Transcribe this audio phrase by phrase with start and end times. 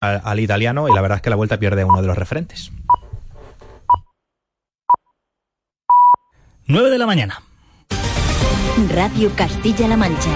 [0.00, 2.72] al, italiano y la verdad es que la vuelta pierde uno de los referentes.
[6.66, 7.42] 9 de la mañana.
[8.94, 10.30] Radio Castilla-La Mancha.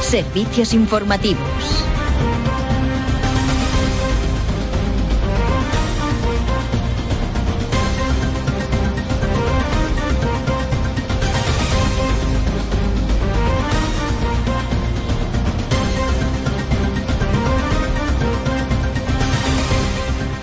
[0.00, 1.84] Servicios informativos.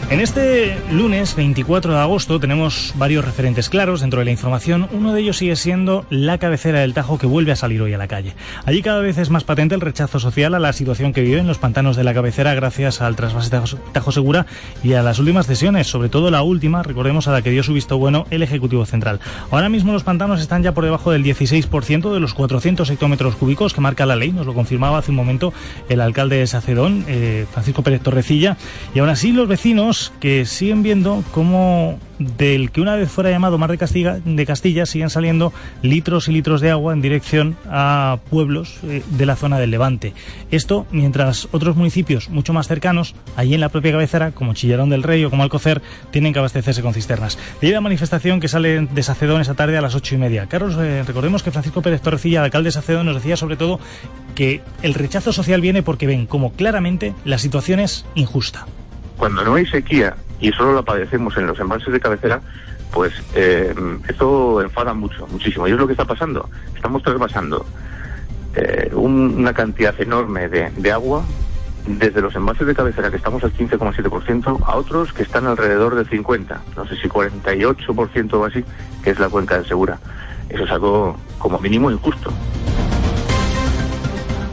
[0.09, 4.87] En este lunes 24 de agosto tenemos varios referentes claros dentro de la información.
[4.93, 7.97] Uno de ellos sigue siendo la cabecera del Tajo que vuelve a salir hoy a
[7.97, 8.33] la calle.
[8.63, 11.57] Allí cada vez es más patente el rechazo social a la situación que viven los
[11.57, 13.49] pantanos de la cabecera gracias al trasvase
[13.91, 14.45] Tajo Segura
[14.81, 17.73] y a las últimas cesiones, sobre todo la última, recordemos a la que dio su
[17.73, 19.19] visto bueno el Ejecutivo Central.
[19.51, 23.73] Ahora mismo los pantanos están ya por debajo del 16% de los 400 hectómetros cúbicos
[23.73, 25.51] que marca la ley, nos lo confirmaba hace un momento
[25.89, 28.55] el alcalde de Sacedón, eh, Francisco Pérez Torrecilla,
[28.95, 33.57] y aún así los vecinos que siguen viendo cómo del que una vez fuera llamado
[33.57, 38.19] Mar de Castilla, de Castilla siguen saliendo litros y litros de agua en dirección a
[38.29, 40.13] pueblos eh, de la zona del Levante.
[40.51, 45.03] Esto mientras otros municipios mucho más cercanos, allí en la propia cabecera, como Chillarón del
[45.03, 47.37] Rey o como Alcocer, tienen que abastecerse con cisternas.
[47.61, 50.47] De ahí la manifestación que sale de Sacedón esa tarde a las ocho y media.
[50.47, 53.79] Carlos, eh, recordemos que Francisco Pérez Torrecilla, alcalde de Sacedón, nos decía sobre todo
[54.35, 58.65] que el rechazo social viene porque ven como claramente la situación es injusta
[59.17, 62.41] cuando no hay sequía y solo la padecemos en los embalses de cabecera,
[62.91, 63.73] pues eh,
[64.07, 65.67] esto enfada mucho, muchísimo.
[65.67, 66.49] Y es lo que está pasando.
[66.75, 67.65] Estamos trasvasando
[68.55, 71.23] eh, una cantidad enorme de, agua
[71.85, 76.09] desde los embalses de cabecera, que estamos al 15,7%, a otros que están alrededor del
[76.09, 78.63] 50%, no sé si 48% o así,
[79.03, 79.99] que es la cuenca de Segura.
[80.49, 82.31] Eso es algo como mínimo injusto.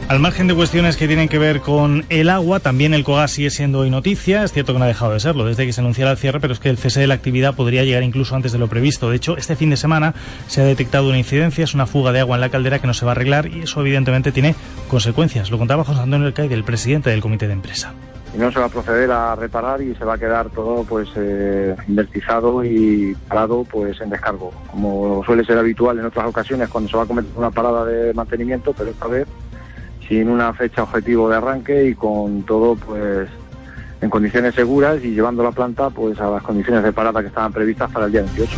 [0.07, 3.49] Al margen de cuestiones que tienen que ver con el agua, también el COGAS sigue
[3.49, 4.43] siendo hoy noticia.
[4.43, 6.53] Es cierto que no ha dejado de serlo desde que se anunciara el cierre, pero
[6.53, 9.09] es que el cese de la actividad podría llegar incluso antes de lo previsto.
[9.09, 10.13] De hecho, este fin de semana
[10.45, 12.93] se ha detectado una incidencia, es una fuga de agua en la caldera que no
[12.93, 14.53] se va a arreglar y eso evidentemente tiene
[14.89, 15.49] consecuencias.
[15.49, 17.91] Lo contaba José Antonio Elcay, el presidente del comité de empresa.
[18.37, 21.75] No se va a proceder a reparar y se va a quedar todo pues eh,
[21.87, 26.97] invertizado y parado pues en descargo, como suele ser habitual en otras ocasiones cuando se
[26.97, 29.25] va a cometer una parada de mantenimiento, pero esta vez
[30.07, 33.29] sin una fecha objetivo de arranque y con todo pues
[34.01, 37.51] en condiciones seguras y llevando la planta pues a las condiciones de parada que estaban
[37.51, 38.51] previstas para el día 28.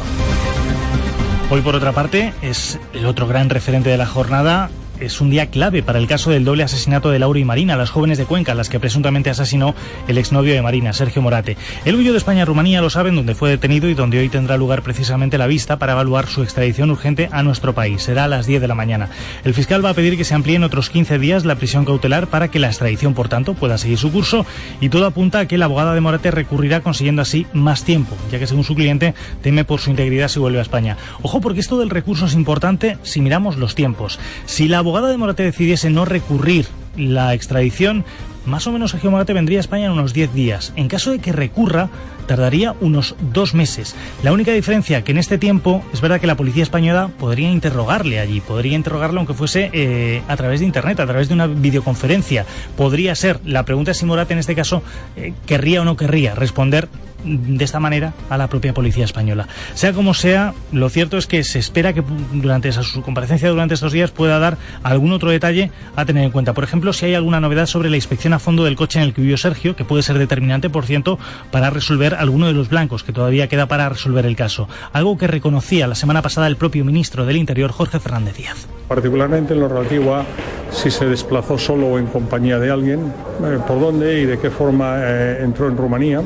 [1.49, 4.69] Hoy por otra parte es el otro gran referente de la jornada
[4.99, 7.89] es un día clave para el caso del doble asesinato de Laura y Marina, las
[7.89, 9.75] jóvenes de Cuenca, las que presuntamente asesinó
[10.07, 11.57] el exnovio de Marina, Sergio Morate.
[11.85, 14.57] El huyó de España a Rumanía, lo saben, donde fue detenido y donde hoy tendrá
[14.57, 18.01] lugar precisamente la vista para evaluar su extradición urgente a nuestro país.
[18.01, 19.09] Será a las 10 de la mañana.
[19.43, 22.49] El fiscal va a pedir que se amplíen otros 15 días la prisión cautelar para
[22.49, 24.45] que la extradición, por tanto, pueda seguir su curso
[24.81, 28.39] y todo apunta a que la abogada de Morate recurrirá consiguiendo así más tiempo, ya
[28.39, 30.97] que según su cliente teme por su integridad si vuelve a España.
[31.21, 34.19] Ojo porque esto del recurso es importante si miramos los tiempos.
[34.45, 36.65] Si la abogada de Morate decidiese no recurrir
[36.95, 38.05] la extradición,
[38.45, 40.71] más o menos Sergio Morate vendría a España en unos 10 días.
[40.77, 41.89] En caso de que recurra,
[42.25, 43.97] tardaría unos dos meses.
[44.23, 48.21] La única diferencia que en este tiempo es verdad que la policía española podría interrogarle
[48.21, 52.45] allí, podría interrogarle aunque fuese eh, a través de Internet, a través de una videoconferencia.
[52.77, 54.81] Podría ser, la pregunta es si Morate en este caso
[55.17, 56.87] eh, querría o no querría responder
[57.23, 59.47] de esta manera a la propia policía española.
[59.73, 63.91] Sea como sea, lo cierto es que se espera que durante su comparecencia durante estos
[63.94, 66.53] días pueda dar algún otro detalle a tener en cuenta.
[66.53, 69.13] Por ejemplo, si hay alguna novedad sobre la inspección a fondo del coche en el
[69.13, 71.19] que vivió Sergio, que puede ser determinante, por ciento,
[71.51, 74.67] para resolver alguno de los blancos que todavía queda para resolver el caso.
[74.94, 78.67] Algo que reconocía la semana pasada el propio ministro del Interior, Jorge Fernández Díaz.
[78.88, 80.25] Particularmente en lo relativo a
[80.72, 83.13] si se desplazó solo o en compañía de alguien,
[83.44, 86.22] eh, por dónde y de qué forma eh, entró en Rumanía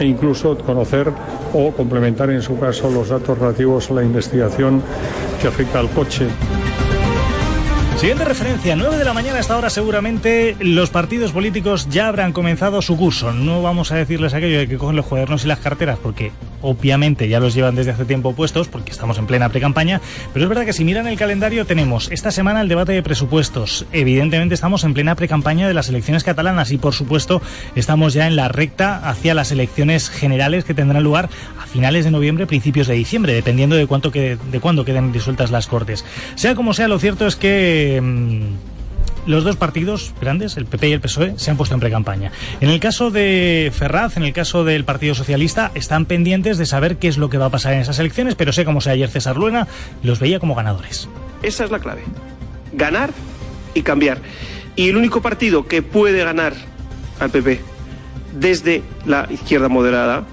[0.00, 1.12] e incluso conocer
[1.52, 4.82] o complementar en su caso los datos relativos a la investigación
[5.40, 6.26] que afecta al coche.
[8.00, 12.80] Siguiente referencia, 9 de la mañana hasta ahora seguramente los partidos políticos ya habrán comenzado
[12.80, 13.34] su curso.
[13.34, 16.32] No vamos a decirles aquello de que cogen los cuadernos y las carteras porque
[16.62, 20.00] obviamente ya los llevan desde hace tiempo puestos porque estamos en plena pre-campaña,
[20.32, 23.84] pero es verdad que si miran el calendario tenemos esta semana el debate de presupuestos.
[23.92, 27.42] Evidentemente estamos en plena pre-campaña de las elecciones catalanas y por supuesto
[27.74, 31.28] estamos ya en la recta hacia las elecciones generales que tendrán lugar
[31.62, 35.50] a finales de noviembre, principios de diciembre, dependiendo de cuánto que, de cuándo queden disueltas
[35.50, 36.06] las Cortes.
[36.34, 38.56] Sea como sea, lo cierto es que Em,
[39.26, 42.32] los dos partidos grandes, el PP y el PSOE, se han puesto en pre-campaña.
[42.60, 46.96] En el caso de Ferraz, en el caso del Partido Socialista, están pendientes de saber
[46.96, 49.10] qué es lo que va a pasar en esas elecciones, pero sé como sea ayer
[49.10, 49.68] César Luena,
[50.02, 51.08] los veía como ganadores.
[51.42, 52.02] Esa es la clave.
[52.72, 53.10] Ganar
[53.74, 54.18] y cambiar.
[54.74, 56.54] Y el único partido que puede ganar
[57.18, 57.60] al PP
[58.38, 60.24] desde la izquierda moderada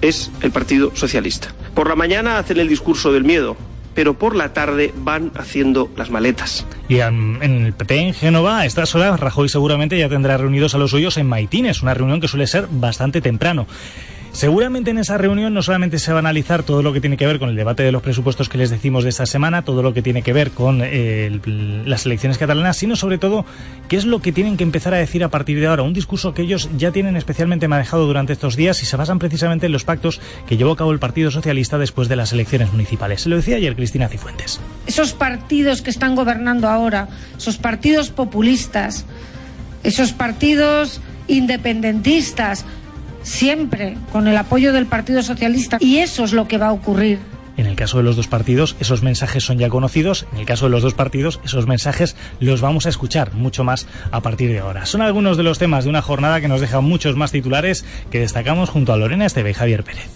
[0.00, 1.48] es el Partido Socialista.
[1.74, 3.56] Por la mañana hacen el discurso del miedo,
[3.98, 6.64] pero por la tarde van haciendo las maletas.
[6.88, 10.78] Y en el PP en Génova, a estas horas, Rajoy seguramente ya tendrá reunidos a
[10.78, 13.66] los suyos en Maitines, una reunión que suele ser bastante temprano.
[14.32, 17.26] Seguramente en esa reunión no solamente se va a analizar todo lo que tiene que
[17.26, 19.92] ver con el debate de los presupuestos que les decimos de esta semana, todo lo
[19.92, 21.40] que tiene que ver con eh,
[21.84, 23.44] las elecciones catalanas, sino sobre todo
[23.88, 25.82] qué es lo que tienen que empezar a decir a partir de ahora.
[25.82, 29.66] Un discurso que ellos ya tienen especialmente manejado durante estos días y se basan precisamente
[29.66, 33.22] en los pactos que llevó a cabo el Partido Socialista después de las elecciones municipales.
[33.22, 34.60] Se lo decía ayer Cristina Cifuentes.
[34.86, 39.06] Esos partidos que están gobernando ahora, esos partidos populistas,
[39.82, 42.64] esos partidos independentistas,
[43.22, 47.18] siempre con el apoyo del Partido Socialista y eso es lo que va a ocurrir.
[47.58, 50.26] En el caso de los dos partidos, esos mensajes son ya conocidos.
[50.32, 53.88] En el caso de los dos partidos, esos mensajes los vamos a escuchar mucho más
[54.12, 54.86] a partir de ahora.
[54.86, 58.20] Son algunos de los temas de una jornada que nos deja muchos más titulares que
[58.20, 60.08] destacamos junto a Lorena Esteve y Javier Pérez.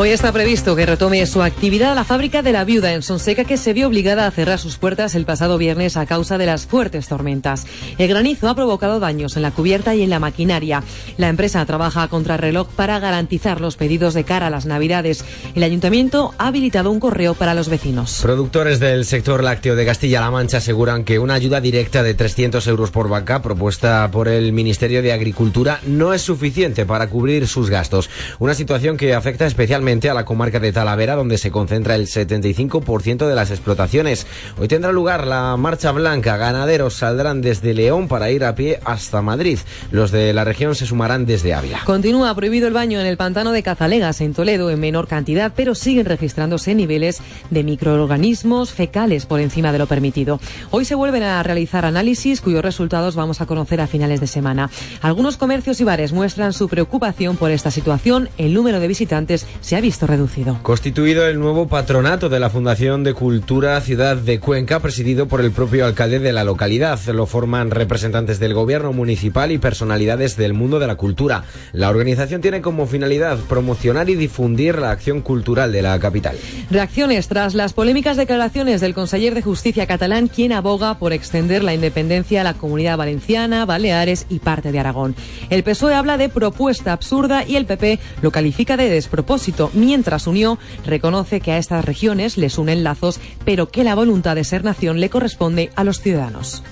[0.00, 3.58] Hoy está previsto que retome su actividad la fábrica de la viuda en Sonseca que
[3.58, 7.06] se vio obligada a cerrar sus puertas el pasado viernes a causa de las fuertes
[7.06, 7.66] tormentas.
[7.98, 10.82] El granizo ha provocado daños en la cubierta y en la maquinaria.
[11.18, 15.22] La empresa trabaja a contrarreloj para garantizar los pedidos de cara a las Navidades.
[15.54, 18.20] El ayuntamiento ha habilitado un correo para los vecinos.
[18.22, 22.90] Productores del sector lácteo de Castilla-La Mancha aseguran que una ayuda directa de 300 euros
[22.90, 28.08] por vaca propuesta por el Ministerio de Agricultura no es suficiente para cubrir sus gastos.
[28.38, 33.26] Una situación que afecta especialmente a la comarca de Talavera, donde se concentra el 75%
[33.26, 34.24] de las explotaciones.
[34.56, 36.36] Hoy tendrá lugar la Marcha Blanca.
[36.36, 39.58] Ganaderos saldrán desde León para ir a pie hasta Madrid.
[39.90, 41.80] Los de la región se sumarán desde Ávila.
[41.84, 45.74] Continúa prohibido el baño en el pantano de Cazalegas, en Toledo, en menor cantidad, pero
[45.74, 47.18] siguen registrándose niveles
[47.50, 50.38] de microorganismos fecales por encima de lo permitido.
[50.70, 54.70] Hoy se vuelven a realizar análisis cuyos resultados vamos a conocer a finales de semana.
[55.02, 58.28] Algunos comercios y bares muestran su preocupación por esta situación.
[58.38, 60.58] El número de visitantes se ha visto reducido.
[60.62, 65.52] Constituido el nuevo patronato de la Fundación de Cultura Ciudad de Cuenca, presidido por el
[65.52, 66.98] propio alcalde de la localidad.
[67.06, 71.44] Lo forman representantes del gobierno municipal y personalidades del mundo de la cultura.
[71.72, 76.36] La organización tiene como finalidad promocionar y difundir la acción cultural de la capital.
[76.70, 81.74] Reacciones tras las polémicas declaraciones del conseller de Justicia catalán, quien aboga por extender la
[81.74, 85.14] independencia a la comunidad valenciana, Baleares y parte de Aragón.
[85.50, 90.58] El PSOE habla de propuesta absurda y el PP lo califica de despropósito mientras Unió
[90.86, 95.00] reconoce que a estas regiones les unen lazos, pero que la voluntad de ser nación
[95.00, 96.62] le corresponde a los ciudadanos.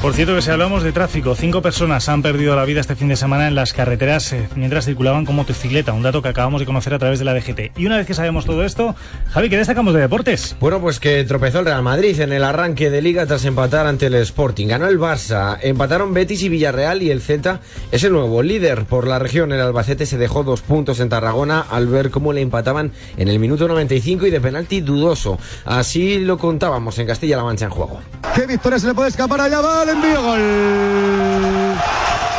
[0.00, 3.08] Por cierto que si hablamos de tráfico, cinco personas han perdido la vida este fin
[3.08, 6.66] de semana en las carreteras eh, mientras circulaban con motocicleta, un dato que acabamos de
[6.66, 7.76] conocer a través de la DGT.
[7.76, 8.94] Y una vez que sabemos todo esto,
[9.30, 10.54] Javi, ¿qué destacamos de deportes?
[10.60, 14.06] Bueno, pues que tropezó el Real Madrid en el arranque de liga tras empatar ante
[14.06, 14.68] el Sporting.
[14.68, 17.58] Ganó el Barça, empataron Betis y Villarreal y el Z
[17.90, 19.50] es el nuevo líder por la región.
[19.50, 23.40] El Albacete se dejó dos puntos en Tarragona al ver cómo le empataban en el
[23.40, 25.40] minuto 95 y de penalti dudoso.
[25.64, 28.00] Así lo contábamos en Castilla-La Mancha en juego.
[28.36, 29.60] ¿Qué victoria se le puede escapar allá?
[29.60, 29.96] Va gol,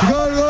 [0.07, 0.49] gol,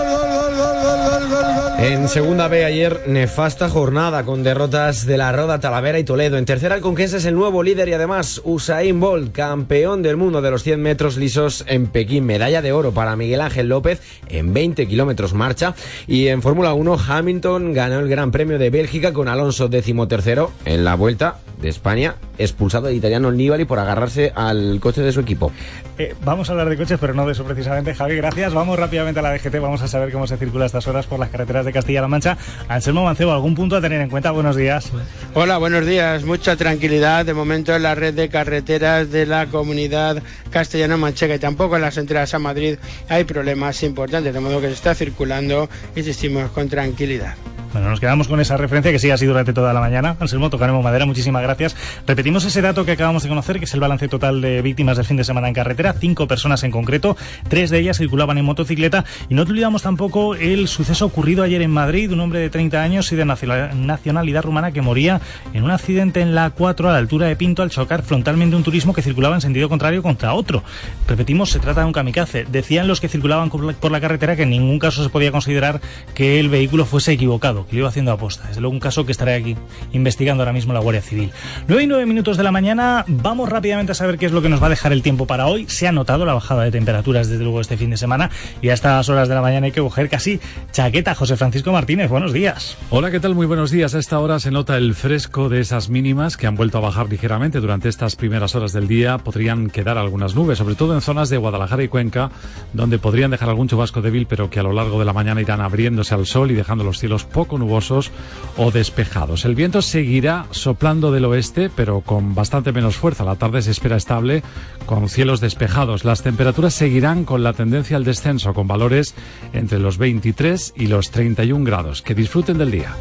[1.82, 6.38] En segunda B ayer, nefasta jornada con derrotas de la Roda, Talavera y Toledo.
[6.38, 10.52] En tercera, el es el nuevo líder y además Usain Bolt, campeón del mundo de
[10.52, 12.26] los 100 metros lisos en Pekín.
[12.26, 15.74] Medalla de oro para Miguel Ángel López en 20 kilómetros marcha.
[16.06, 20.84] Y en Fórmula 1, Hamilton ganó el Gran Premio de Bélgica con Alonso decimotercero en
[20.84, 25.52] la vuelta de España, expulsado el italiano Nibali por agarrarse al coche de su equipo.
[25.98, 27.94] Eh, vamos a hablar de coches, pero no de eso precisamente.
[27.94, 28.54] Javi, gracias.
[28.54, 29.60] Vamos rápidamente a la DGT.
[29.60, 32.38] Vamos a saber cómo se circula estas horas por las carreteras de Castilla-La Mancha.
[32.68, 34.32] Anselmo Mancebo, ¿algún punto a tener en cuenta?
[34.32, 34.92] Buenos días.
[35.34, 36.24] Hola, buenos días.
[36.24, 41.76] Mucha tranquilidad de momento en la red de carreteras de la comunidad castellano-manchega y tampoco
[41.76, 46.52] en las entradas a Madrid hay problemas importantes, de modo que se está circulando, insistimos,
[46.52, 47.36] con tranquilidad.
[47.72, 50.16] Bueno, nos quedamos con esa referencia que sí ha sido durante toda la mañana.
[50.20, 51.06] Anselmo, tocaremos madera.
[51.06, 51.76] Muchísimas gracias.
[52.08, 55.06] Repetimos ese dato que acabamos de conocer, que es el balance total de víctimas del
[55.06, 55.94] fin de semana en carretera.
[55.94, 57.16] Cinco personas en concreto.
[57.48, 59.06] Tres de ellas circulaban en motocicleta.
[59.30, 62.12] Y no olvidamos tampoco el suceso ocurrido ayer en Madrid.
[62.12, 65.20] Un hombre de 30 años y de nacionalidad rumana que moría
[65.54, 68.64] en un accidente en la A4 a la altura de Pinto al chocar frontalmente un
[68.64, 70.64] turismo que circulaba en sentido contrario contra otro.
[71.08, 72.46] Repetimos, se trata de un kamikaze.
[72.46, 75.82] Decían los que circulaban por la carretera que en ningún caso se podía considerar
[76.14, 78.48] que el vehículo fuese equivocado que lo iba haciendo aposta.
[78.48, 79.56] Desde luego un caso que estaré aquí
[79.94, 81.32] investigando ahora mismo la Guardia Civil.
[81.68, 82.20] 9 y 9 minutos.
[82.20, 83.06] minutos de la mañana.
[83.08, 85.48] Vamos rápidamente a saber qué es lo que nos va a dejar el tiempo para
[85.48, 85.66] hoy.
[85.70, 88.30] Se ha notado la bajada de temperaturas desde luego este fin de semana
[88.62, 90.42] y a estas horas de la mañana hay que coger casi
[90.74, 91.16] chaqueta.
[91.16, 92.78] José Francisco Martínez, buenos días.
[92.92, 93.34] Hola, ¿qué tal?
[93.34, 93.96] Muy buenos días.
[93.96, 97.10] A esta hora se nota el fresco de esas mínimas que han vuelto a bajar
[97.10, 99.18] ligeramente durante estas primeras horas del día.
[99.18, 102.30] Podrían quedar algunas nubes, sobre todo en zonas de Guadalajara y Cuenca,
[102.74, 105.60] donde podrían dejar algún chubasco débil, pero que a lo largo de la mañana irán
[105.60, 108.12] abriéndose al sol y dejando los cielos poco nubosos
[108.56, 109.44] o despejados.
[109.44, 113.24] El viento seguirá soplando del oeste, pero con bastante menos fuerza.
[113.24, 114.44] La tarde se espera estable,
[114.86, 116.06] con cielos despejados.
[116.06, 119.16] Las temperaturas seguirán con la tendencia al descenso, con valores
[119.54, 121.10] entre los 23 y los
[121.40, 122.02] 31 grados.
[122.02, 122.94] Que disfruten del día.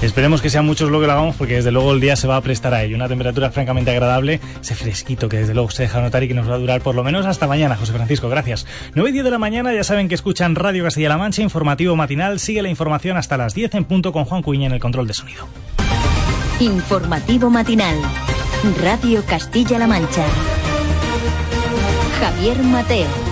[0.00, 2.36] Esperemos que sean muchos lo que lo hagamos porque desde luego el día se va
[2.36, 2.96] a prestar a ello.
[2.96, 6.48] Una temperatura francamente agradable, ese fresquito que desde luego se deja notar y que nos
[6.48, 8.30] va a durar por lo menos hasta mañana, José Francisco.
[8.30, 8.66] Gracias.
[8.94, 12.40] 9 y 10 de la mañana, ya saben que escuchan Radio Castilla-La Mancha, informativo matinal.
[12.40, 15.12] Sigue la información hasta las 10 en punto con Juan Cuña en el control de
[15.12, 15.46] sonido.
[16.60, 17.96] Informativo matinal.
[18.80, 20.24] Radio Castilla-La Mancha.
[22.18, 23.29] Javier Mateo.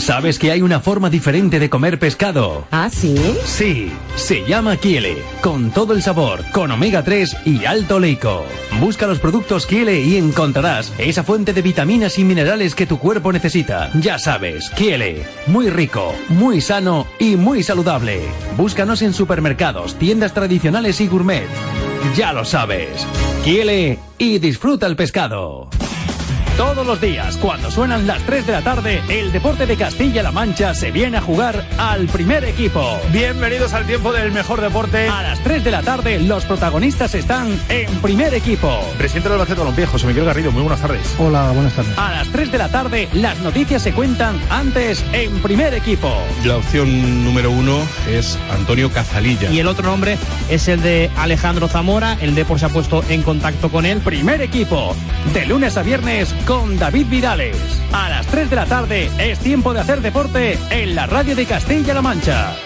[0.00, 2.66] ¿Sabes que hay una forma diferente de comer pescado?
[2.70, 3.14] ¿Ah, sí?
[3.44, 8.46] Sí, se llama Kiele, con todo el sabor, con omega 3 y alto oleico.
[8.80, 13.30] Busca los productos Kiele y encontrarás esa fuente de vitaminas y minerales que tu cuerpo
[13.30, 13.90] necesita.
[14.00, 18.22] Ya sabes, Kiele, muy rico, muy sano y muy saludable.
[18.56, 21.46] Búscanos en supermercados, tiendas tradicionales y gourmet.
[22.16, 23.06] Ya lo sabes,
[23.44, 25.68] Kiele y disfruta el pescado.
[26.56, 30.74] Todos los días, cuando suenan las 3 de la tarde, el deporte de Castilla-La Mancha
[30.74, 33.00] se viene a jugar al primer equipo.
[33.12, 35.08] Bienvenidos al tiempo del mejor deporte.
[35.08, 38.78] A las 3 de la tarde, los protagonistas están en primer equipo.
[38.98, 41.14] Presidente del Albacete Balompié, José Miguel Garrido, muy buenas tardes.
[41.18, 41.96] Hola, buenas tardes.
[41.96, 46.12] A las 3 de la tarde, las noticias se cuentan antes en primer equipo.
[46.44, 47.78] La opción número uno
[48.08, 49.50] es Antonio Cazalilla.
[49.50, 50.18] Y el otro nombre
[50.50, 52.18] es el de Alejandro Zamora.
[52.20, 54.00] El Depor se ha puesto en contacto con él.
[54.00, 54.94] Primer equipo,
[55.32, 57.56] de lunes a viernes con David Vidales.
[57.92, 61.46] A las 3 de la tarde es tiempo de hacer deporte en la radio de
[61.46, 62.56] Castilla-La Mancha.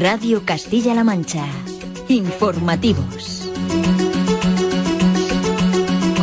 [0.00, 1.46] Radio Castilla-La Mancha.
[2.08, 3.35] Informativos.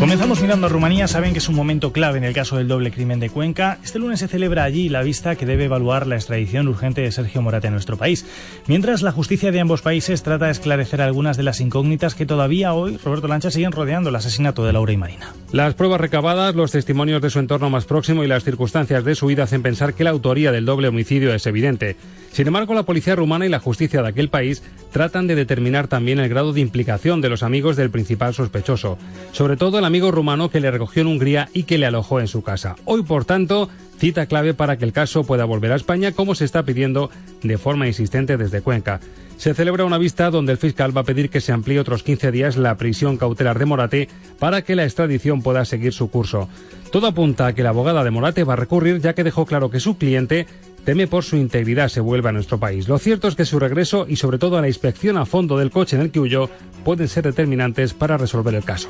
[0.03, 1.07] Comenzamos mirando a Rumanía.
[1.07, 3.79] Saben que es un momento clave en el caso del doble crimen de Cuenca.
[3.85, 7.41] Este lunes se celebra allí la vista que debe evaluar la extradición urgente de Sergio
[7.41, 8.25] Morate a nuestro país.
[8.67, 12.73] Mientras la justicia de ambos países trata de esclarecer algunas de las incógnitas que todavía
[12.73, 15.33] hoy, Roberto Lancha, siguen rodeando el asesinato de Laura y Marina.
[15.53, 19.27] Las pruebas recabadas, los testimonios de su entorno más próximo y las circunstancias de su
[19.27, 21.95] vida hacen pensar que la autoría del doble homicidio es evidente.
[22.33, 26.17] Sin embargo, la policía rumana y la justicia de aquel país tratan de determinar también
[26.17, 28.97] el grado de implicación de los amigos del principal sospechoso,
[29.33, 32.27] sobre todo el amigo rumano que le recogió en Hungría y que le alojó en
[32.27, 32.75] su casa.
[32.85, 36.45] Hoy, por tanto, cita clave para que el caso pueda volver a España, como se
[36.45, 37.11] está pidiendo
[37.43, 38.99] de forma insistente desde Cuenca.
[39.37, 42.31] Se celebra una vista donde el fiscal va a pedir que se amplíe otros 15
[42.31, 44.09] días la prisión cautelar de Morate
[44.39, 46.49] para que la extradición pueda seguir su curso.
[46.91, 49.69] Todo apunta a que la abogada de Morate va a recurrir ya que dejó claro
[49.69, 50.47] que su cliente
[50.83, 52.87] teme por su integridad se vuelva a nuestro país.
[52.87, 55.95] Lo cierto es que su regreso y sobre todo la inspección a fondo del coche
[55.95, 56.49] en el que huyó
[56.83, 58.89] pueden ser determinantes para resolver el caso.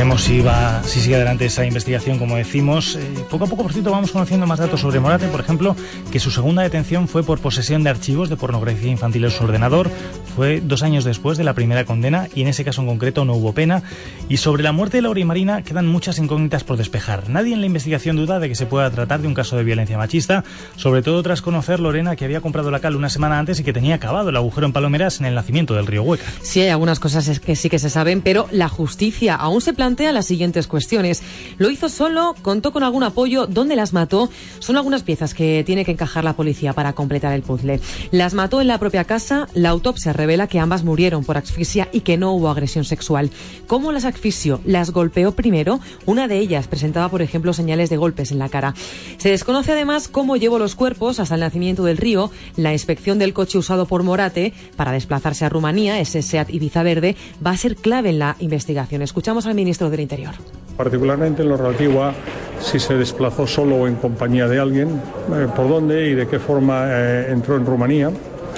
[0.00, 2.96] Veremos si va, si sigue adelante esa investigación, como decimos.
[2.96, 5.28] Eh, poco a poco, por cierto, vamos conociendo más datos sobre Morate.
[5.28, 5.76] Por ejemplo,
[6.10, 9.90] que su segunda detención fue por posesión de archivos de pornografía infantil en su ordenador.
[10.34, 13.34] Fue dos años después de la primera condena y en ese caso en concreto no
[13.34, 13.82] hubo pena.
[14.30, 17.28] Y sobre la muerte de Laura y Marina quedan muchas incógnitas por despejar.
[17.28, 19.98] Nadie en la investigación duda de que se pueda tratar de un caso de violencia
[19.98, 20.44] machista,
[20.76, 23.74] sobre todo tras conocer Lorena que había comprado la cal una semana antes y que
[23.74, 26.24] tenía acabado el agujero en Palomeras en el nacimiento del río Hueca.
[26.40, 29.89] Sí, hay algunas cosas que sí que se saben, pero la justicia aún se plantea
[29.98, 31.22] las siguientes cuestiones.
[31.58, 32.34] ¿Lo hizo solo?
[32.42, 33.46] ¿Contó con algún apoyo?
[33.46, 34.30] ¿Dónde las mató?
[34.60, 37.80] Son algunas piezas que tiene que encajar la policía para completar el puzzle.
[38.12, 39.48] ¿Las mató en la propia casa?
[39.52, 43.30] La autopsia revela que ambas murieron por asfixia y que no hubo agresión sexual.
[43.66, 44.60] ¿Cómo las asfixió?
[44.64, 45.80] ¿Las golpeó primero?
[46.06, 48.74] Una de ellas presentaba, por ejemplo, señales de golpes en la cara.
[49.18, 52.30] Se desconoce además cómo llevó los cuerpos hasta el nacimiento del río.
[52.56, 57.16] La inspección del coche usado por Morate para desplazarse a Rumanía, ese SEAT Ibiza Verde,
[57.44, 59.02] va a ser clave en la investigación.
[59.02, 60.34] Escuchamos al ministro del Interior.
[60.76, 62.14] Particularmente en lo relativo a
[62.60, 66.38] si se desplazó solo o en compañía de alguien, eh, por dónde y de qué
[66.38, 68.10] forma eh, entró en Rumanía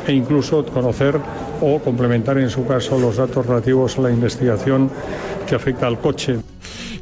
[0.07, 1.19] e incluso conocer
[1.61, 4.91] o complementar en su caso los datos relativos a la investigación
[5.47, 6.39] que afecta al coche.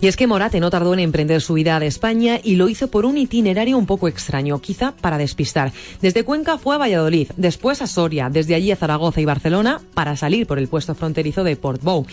[0.03, 2.89] Y es que Morate no tardó en emprender su vida de España y lo hizo
[2.89, 5.73] por un itinerario un poco extraño, quizá para despistar.
[6.01, 10.17] Desde Cuenca fue a Valladolid, después a Soria, desde allí a Zaragoza y Barcelona para
[10.17, 12.07] salir por el puesto fronterizo de Portbou.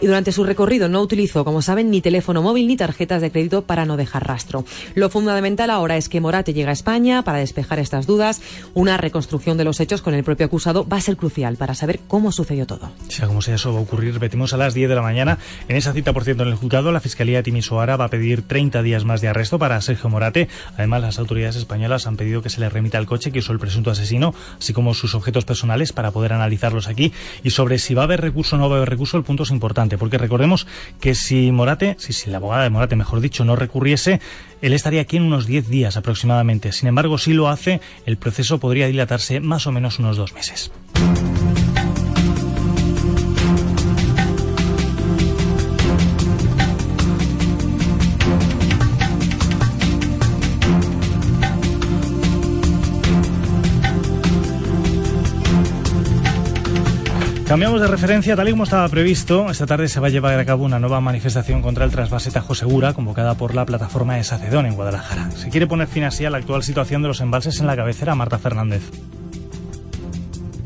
[0.00, 3.62] Y durante su recorrido no utilizó, como saben, ni teléfono móvil ni tarjetas de crédito
[3.62, 4.64] para no dejar rastro.
[4.94, 8.42] Lo fundamental ahora es que Morate llega a España para despejar estas dudas.
[8.74, 12.00] Una reconstrucción de los hechos con el propio acusado va a ser crucial para saber
[12.08, 12.90] cómo sucedió todo.
[13.08, 14.14] Sea como sea, eso va a ocurrir.
[14.14, 15.38] Repetimos a las 10 de la mañana.
[15.68, 18.42] En esa cita, por cierto, en el juzgado, la Fiscalía de Timisoara va a pedir
[18.42, 20.48] 30 días más de arresto para Sergio Morate.
[20.76, 23.58] Además, las autoridades españolas han pedido que se le remita el coche que usó el
[23.58, 27.12] presunto asesino, así como sus objetos personales para poder analizarlos aquí.
[27.42, 29.42] Y sobre si va a haber recurso o no va a haber recurso, el punto
[29.42, 30.66] es importante, porque recordemos
[31.00, 34.20] que si Morate, si, si la abogada de Morate, mejor dicho, no recurriese,
[34.62, 36.72] él estaría aquí en unos 10 días aproximadamente.
[36.72, 40.70] Sin embargo, si lo hace, el proceso podría dilatarse más o menos unos dos meses.
[57.54, 59.48] Cambiamos de referencia, tal y como estaba previsto.
[59.48, 62.52] Esta tarde se va a llevar a cabo una nueva manifestación contra el trasvase Tajo
[62.52, 65.30] Segura, convocada por la plataforma de Sacedón en Guadalajara.
[65.30, 68.16] Se quiere poner fin así a la actual situación de los embalses en la cabecera
[68.16, 68.82] Marta Fernández.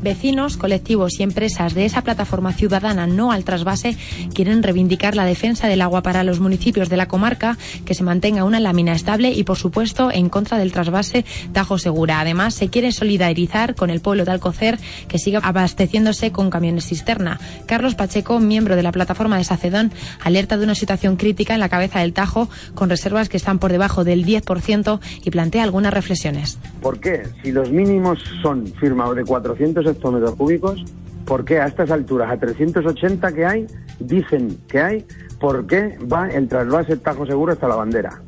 [0.01, 3.97] Vecinos, colectivos y empresas de esa plataforma ciudadana no al trasvase
[4.33, 8.45] quieren reivindicar la defensa del agua para los municipios de la comarca, que se mantenga
[8.45, 12.21] una lámina estable y, por supuesto, en contra del trasvase Tajo Segura.
[12.21, 14.79] Además, se quiere solidarizar con el pueblo de Alcocer,
[15.09, 17.39] que sigue abasteciéndose con camiones cisterna.
[17.65, 19.91] Carlos Pacheco, miembro de la plataforma de Sacedón,
[20.23, 23.71] alerta de una situación crítica en la cabeza del Tajo, con reservas que están por
[23.71, 26.57] debajo del 10% y plantea algunas reflexiones.
[26.81, 27.23] ¿Por qué?
[27.43, 30.85] Si los mínimos son firmados de 400 hectómetros cúbicos,
[31.25, 33.67] ¿por qué a estas alturas, a 380 que hay,
[33.99, 35.05] dicen que hay,
[35.39, 38.21] por qué va el trasvase Tajo Seguro hasta la bandera?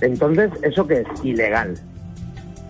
[0.00, 1.24] Entonces, ¿eso qué es?
[1.24, 1.74] Ilegal.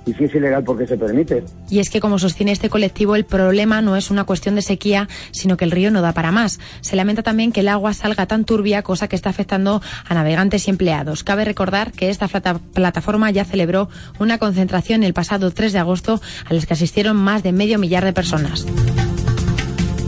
[0.05, 1.45] Y si es ilegal, ¿por qué se permite?
[1.71, 5.09] Y es que, como sostiene este colectivo, el problema no es una cuestión de sequía,
[5.31, 6.59] sino que el río no da para más.
[6.81, 10.67] Se lamenta también que el agua salga tan turbia, cosa que está afectando a navegantes
[10.67, 11.23] y empleados.
[11.23, 16.21] Cabe recordar que esta plata- plataforma ya celebró una concentración el pasado 3 de agosto
[16.49, 18.67] a las que asistieron más de medio millar de personas.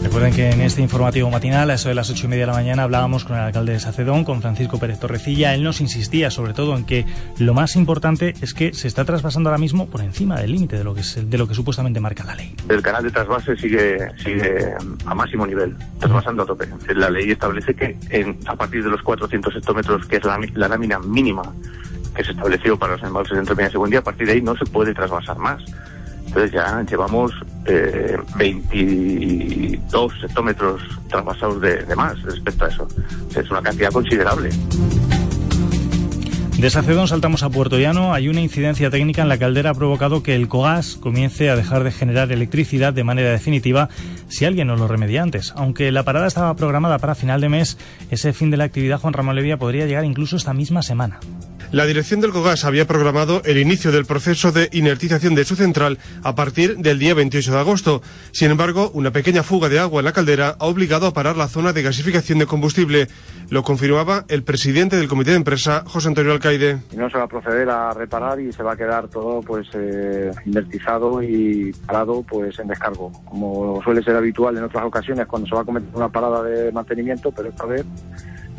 [0.05, 2.53] Recuerden que en este informativo matinal, a eso de las ocho y media de la
[2.53, 5.55] mañana, hablábamos con el alcalde de Sacedón, con Francisco Pérez Torrecilla.
[5.55, 7.07] Él nos insistía sobre todo en que
[7.39, 10.83] lo más importante es que se está traspasando ahora mismo por encima del límite de
[10.83, 12.55] lo que de supuestamente marca la ley.
[12.69, 14.75] El canal de trasvase sigue, sigue
[15.05, 16.67] a máximo nivel, trasvasando a tope.
[16.93, 17.97] La ley establece que
[18.45, 21.41] a partir de los 400 hectómetros, que es la, la lámina mínima
[22.15, 24.55] que se estableció para los embalses de Peñas y Buendía, a partir de ahí no
[24.55, 25.63] se puede trasvasar más.
[26.35, 27.31] Entonces ya llevamos
[27.65, 32.85] eh, 22 hectómetros trasvasados de, más respecto a eso.
[33.33, 34.49] Es una cantidad considerable.
[36.57, 38.13] De Sacedón saltamos a Puerto Llano.
[38.13, 41.85] Hay una incidencia técnica en la caldera ha provocado que el Cogas comience a dejar
[41.85, 43.87] de generar electricidad de manera definitiva
[44.27, 45.53] si alguien no lo remedia antes.
[45.55, 47.77] Aunque la parada estaba programada para final de mes,
[48.11, 51.21] ese fin de la actividad Juan Ramón Levía podría llegar incluso esta misma semana.
[51.71, 55.97] La dirección del COGAS había programado el inicio del proceso de inertización de su central
[56.23, 58.01] a partir del día 28 de agosto.
[58.31, 61.47] Sin embargo, una pequeña fuga de agua en la caldera ha obligado a parar la
[61.47, 63.07] zona de gasificación de combustible.
[63.49, 66.79] Lo confirmaba el presidente del comité de empresa, José Antonio Alcaide.
[66.95, 70.31] No se va a proceder a reparar y se va a quedar todo pues eh,
[70.45, 75.55] inertizado y parado pues en descargo, como suele ser habitual en otras ocasiones cuando se
[75.55, 77.85] va a cometer una parada de mantenimiento, pero esta vez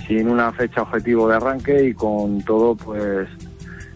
[0.07, 3.29] sin una fecha objetivo de arranque y con todo pues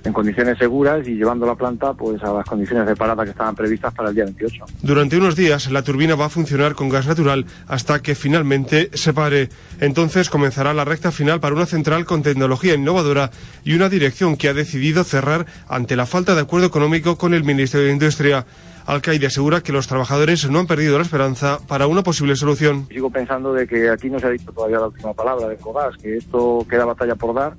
[0.05, 3.55] en condiciones seguras y llevando la planta pues a las condiciones de parada que estaban
[3.55, 4.65] previstas para el día 28.
[4.83, 9.13] Durante unos días la turbina va a funcionar con gas natural hasta que finalmente se
[9.13, 9.49] pare.
[9.81, 13.31] Entonces comenzará la recta final para una central con tecnología innovadora
[13.65, 17.45] y una dirección que ha decidido cerrar ante la falta de acuerdo económico con el
[17.45, 18.47] Ministerio de Industria.
[18.87, 22.87] Alcaide asegura que los trabajadores no han perdido la esperanza para una posible solución.
[22.89, 25.97] Sigo pensando de que aquí no se ha dicho todavía la última palabra de Cogas,
[25.97, 27.55] que esto queda batalla por dar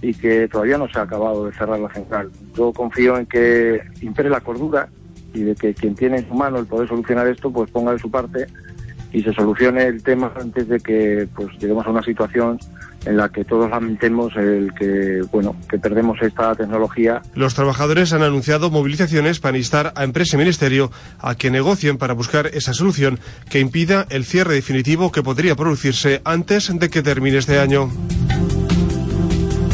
[0.00, 2.30] y que todavía no se ha acabado de cerrar la central.
[2.56, 4.88] Yo confío en que impere la cordura
[5.32, 7.98] y de que quien tiene en su mano el poder solucionar esto, pues ponga de
[7.98, 8.46] su parte
[9.12, 12.58] y se solucione el tema antes de que pues lleguemos a una situación
[13.04, 18.22] en la que todos lamentemos el que bueno que perdemos esta tecnología Los trabajadores han
[18.22, 23.18] anunciado movilizaciones para instar a empresa y ministerio a que negocien para buscar esa solución
[23.48, 27.90] que impida el cierre definitivo que podría producirse antes de que termine este año.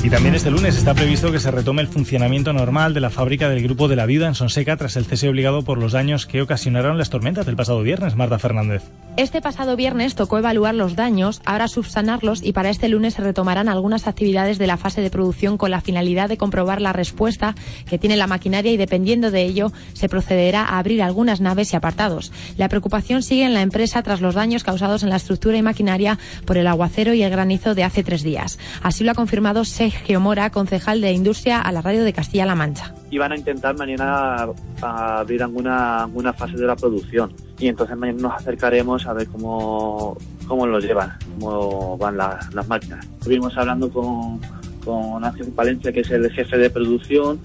[0.02, 3.48] Y también este lunes está previsto que se retome el funcionamiento normal de la fábrica
[3.48, 6.40] del Grupo de la Viuda en Sonseca tras el cese obligado por los daños que
[6.40, 8.84] ocasionaron las tormentas del pasado viernes, Marta Fernández.
[9.18, 13.68] Este pasado viernes tocó evaluar los daños, ahora subsanarlos y para este lunes se retomarán
[13.68, 17.56] algunas actividades de la fase de producción con la finalidad de comprobar la respuesta
[17.90, 21.76] que tiene la maquinaria y dependiendo de ello se procederá a abrir algunas naves y
[21.76, 22.30] apartados.
[22.56, 26.16] La preocupación sigue en la empresa tras los daños causados en la estructura y maquinaria
[26.44, 28.60] por el aguacero y el granizo de hace tres días.
[28.84, 32.94] Así lo ha confirmado Sergio Mora, concejal de Industria a la radio de Castilla-La Mancha.
[33.10, 34.48] Y van a intentar mañana
[34.82, 40.16] abrir alguna, alguna fase de la producción y entonces mañana nos acercaremos a ver cómo,
[40.46, 43.04] cómo lo llevan, cómo van las, las máquinas.
[43.18, 44.40] Estuvimos hablando con,
[44.84, 47.40] con Ángel Palencia, que es el jefe de producción,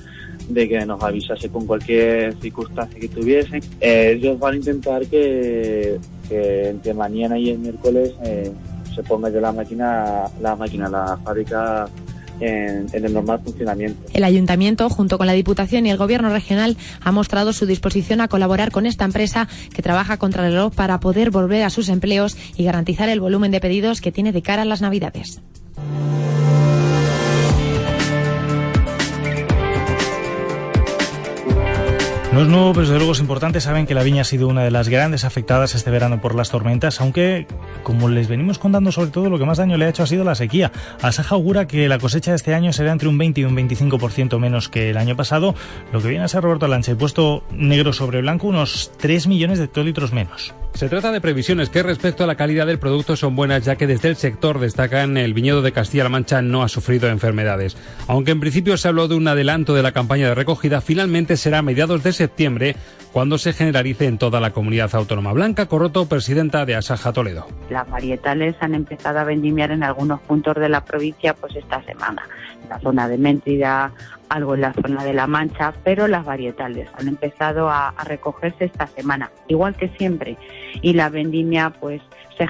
[0.50, 3.64] de que nos avisase con cualquier circunstancia que tuviesen.
[3.82, 6.00] Eh, ellos van a intentar que,
[6.30, 8.52] que entre mañana y el miércoles eh,
[8.94, 11.88] se ponga ya la máquina, la máquina, la fábrica
[12.44, 14.04] en, el normal funcionamiento.
[14.14, 18.28] El ayuntamiento, junto con la Diputación y el Gobierno regional, ha mostrado su disposición a
[18.28, 22.38] colaborar con esta empresa que trabaja contra el reloj para poder volver a sus empleos
[22.56, 25.42] y garantizar el volumen de pedidos que tiene de cara a las Navidades.
[32.34, 33.62] No es nuevo, pero desde luego es importante.
[33.62, 36.50] Saben que la viña ha sido una de las grandes afectadas este verano por las
[36.50, 37.46] tormentas, aunque,
[37.84, 40.24] como les venimos contando, sobre todo lo que más daño le ha hecho ha sido
[40.24, 40.72] la sequía.
[41.04, 44.40] Asaja augura que la cosecha de este año será entre un 20 y un 25%
[44.40, 45.54] menos que el año pasado,
[45.92, 49.66] lo que viene a ser Roberto Lanche, puesto negro sobre blanco, unos 3 millones de
[49.66, 50.56] hectolitros menos.
[50.74, 53.86] Se trata de previsiones que respecto a la calidad del producto son buenas ya que
[53.86, 57.78] desde el sector destacan el viñedo de Castilla-La Mancha no ha sufrido enfermedades.
[58.08, 61.60] Aunque en principio se habló de un adelanto de la campaña de recogida, finalmente será
[61.60, 62.76] a mediados de septiembre
[63.12, 65.32] cuando se generalice en toda la comunidad autónoma.
[65.32, 67.46] Blanca Corroto, presidenta de Asaja Toledo.
[67.70, 72.24] Las varietales han empezado a vendimiar en algunos puntos de la provincia pues esta semana.
[72.68, 73.94] La zona de Méntida,
[74.30, 78.88] algo en la zona de La Mancha, pero las varietales han empezado a, recogerse esta
[78.88, 80.38] semana, igual que siempre.
[80.82, 82.02] Y la vendimia pues
[82.38, 82.48] se,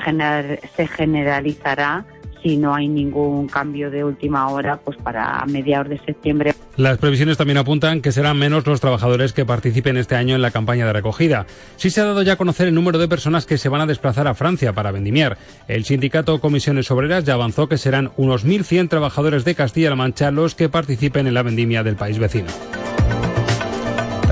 [0.76, 2.06] se generalizará
[2.44, 6.54] si no hay ningún cambio de última hora, pues para mediados de septiembre.
[6.76, 10.52] Las previsiones también apuntan que serán menos los trabajadores que participen este año en la
[10.52, 11.46] campaña de recogida.
[11.78, 13.86] Sí se ha dado ya a conocer el número de personas que se van a
[13.86, 15.38] desplazar a Francia para vendimiar.
[15.68, 20.56] El sindicato Comisiones Obreras ya avanzó que serán unos 1.100 trabajadores de Castilla-La Mancha los
[20.56, 22.48] que participen en la vendimia del país vecino.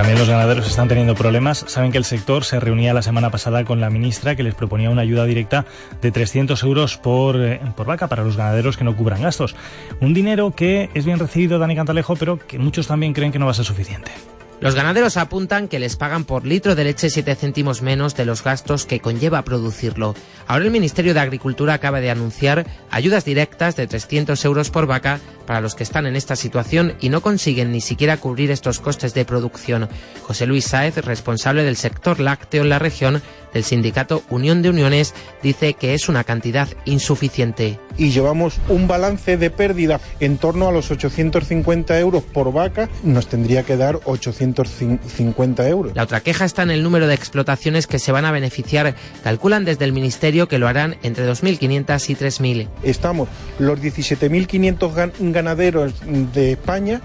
[0.01, 1.63] También los ganaderos están teniendo problemas.
[1.67, 4.89] Saben que el sector se reunía la semana pasada con la ministra que les proponía
[4.89, 5.67] una ayuda directa
[6.01, 9.55] de 300 euros por, eh, por vaca para los ganaderos que no cubran gastos.
[9.99, 13.45] Un dinero que es bien recibido, Dani Cantalejo, pero que muchos también creen que no
[13.45, 14.09] va a ser suficiente.
[14.61, 18.43] Los ganaderos apuntan que les pagan por litro de leche 7 céntimos menos de los
[18.43, 20.13] gastos que conlleva producirlo.
[20.45, 25.19] Ahora el Ministerio de Agricultura acaba de anunciar ayudas directas de 300 euros por vaca
[25.51, 29.13] para los que están en esta situación y no consiguen ni siquiera cubrir estos costes
[29.13, 29.89] de producción.
[30.23, 33.21] José Luis Sáez, responsable del sector lácteo en la región
[33.53, 37.79] del sindicato Unión de Uniones, dice que es una cantidad insuficiente.
[37.97, 43.27] Y llevamos un balance de pérdida en torno a los 850 euros por vaca, nos
[43.27, 45.91] tendría que dar 850 euros.
[45.95, 48.95] La otra queja está en el número de explotaciones que se van a beneficiar.
[49.21, 52.67] Calculan desde el Ministerio que lo harán entre 2.500 y 3.000.
[52.83, 53.27] Estamos
[53.59, 55.40] los 17.500 ganaderos
[56.33, 57.01] de España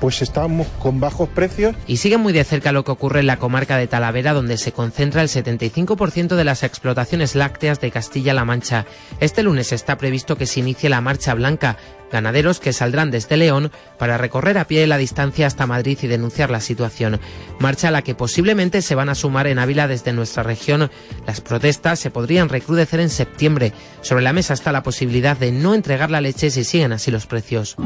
[0.00, 1.74] pues estamos con bajos precios.
[1.86, 4.72] Y sigue muy de cerca lo que ocurre en la comarca de Talavera, donde se
[4.72, 8.86] concentra el 75% de las explotaciones lácteas de Castilla-La Mancha.
[9.20, 11.76] Este lunes está previsto que se inicie la Marcha Blanca,
[12.10, 16.50] ganaderos que saldrán desde León para recorrer a pie la distancia hasta Madrid y denunciar
[16.50, 17.20] la situación.
[17.58, 20.90] Marcha a la que posiblemente se van a sumar en Ávila desde nuestra región.
[21.26, 23.72] Las protestas se podrían recrudecer en septiembre.
[24.00, 27.26] Sobre la mesa está la posibilidad de no entregar la leche si siguen así los
[27.26, 27.76] precios.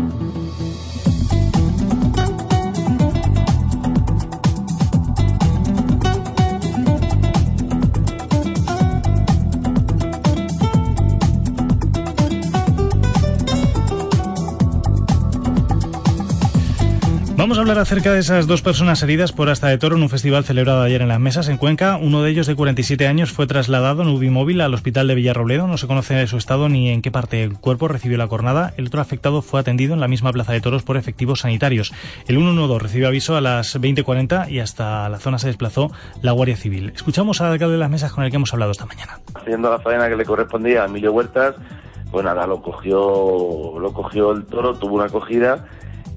[17.43, 20.09] Vamos a hablar acerca de esas dos personas heridas por hasta de toro en un
[20.09, 21.99] festival celebrado ayer en las mesas en Cuenca.
[22.01, 25.67] Uno de ellos, de 47 años, fue trasladado en Ubimóvil al hospital de Villarrobledo.
[25.67, 28.75] No se conoce su estado ni en qué parte del cuerpo recibió la cornada.
[28.77, 31.93] El otro afectado fue atendido en la misma plaza de toros por efectivos sanitarios.
[32.29, 35.91] El 112 recibió aviso a las 20.40 y hasta la zona se desplazó
[36.23, 36.93] la Guardia Civil.
[36.95, 39.19] Escuchamos al alcalde de las mesas con el que hemos hablado esta mañana.
[39.35, 41.57] Haciendo la faena que le correspondía a Emilio Huertas,
[42.13, 45.67] pues nada, lo cogió, lo cogió el toro, tuvo una acogida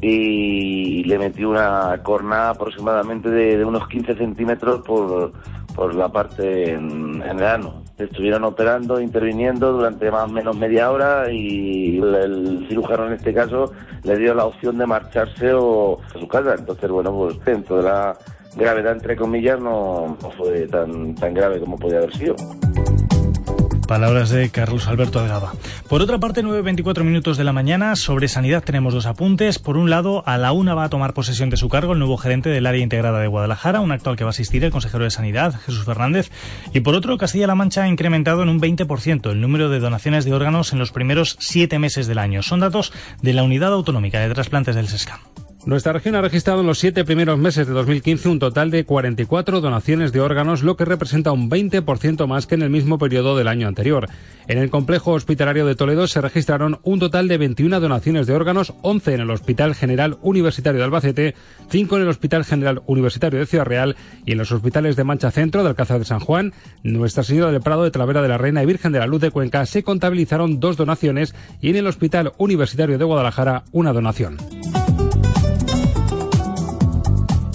[0.01, 5.31] y le metí una corna aproximadamente de, unos 15 centímetros por,
[5.75, 7.83] por la parte en, el ano.
[7.97, 13.33] Estuvieron operando, interviniendo durante más o menos media hora y el, el, cirujano en este
[13.33, 13.71] caso
[14.03, 16.55] le dio la opción de marcharse o a su casa.
[16.57, 18.17] Entonces, bueno, pues dentro de la
[18.55, 22.35] gravedad, entre comillas, no, no fue tan, tan grave como podía haber sido.
[23.87, 25.53] Palabras de Carlos Alberto Gaba.
[25.87, 29.59] Por otra parte, 9.24 minutos de la mañana, sobre sanidad tenemos dos apuntes.
[29.59, 32.17] Por un lado, a la una va a tomar posesión de su cargo el nuevo
[32.17, 35.03] gerente del área integrada de Guadalajara, un acto al que va a asistir el consejero
[35.03, 36.31] de Sanidad, Jesús Fernández.
[36.73, 40.33] Y por otro, Castilla-La Mancha ha incrementado en un 20% el número de donaciones de
[40.33, 42.41] órganos en los primeros siete meses del año.
[42.41, 45.19] Son datos de la Unidad Autonómica de Trasplantes del SESCAM.
[45.65, 49.61] Nuestra región ha registrado en los siete primeros meses de 2015 un total de 44
[49.61, 53.47] donaciones de órganos, lo que representa un 20% más que en el mismo periodo del
[53.47, 54.07] año anterior.
[54.47, 58.75] En el complejo hospitalario de Toledo se registraron un total de 21 donaciones de órganos,
[58.83, 61.35] 11 en el Hospital General Universitario de Albacete,
[61.71, 65.31] 5 en el Hospital General Universitario de Ciudad Real y en los hospitales de Mancha
[65.31, 68.61] Centro, de Alcázar de San Juan, Nuestra Señora del Prado, de Talavera de la Reina
[68.61, 72.33] y Virgen de la Luz de Cuenca se contabilizaron dos donaciones y en el Hospital
[72.37, 74.37] Universitario de Guadalajara una donación.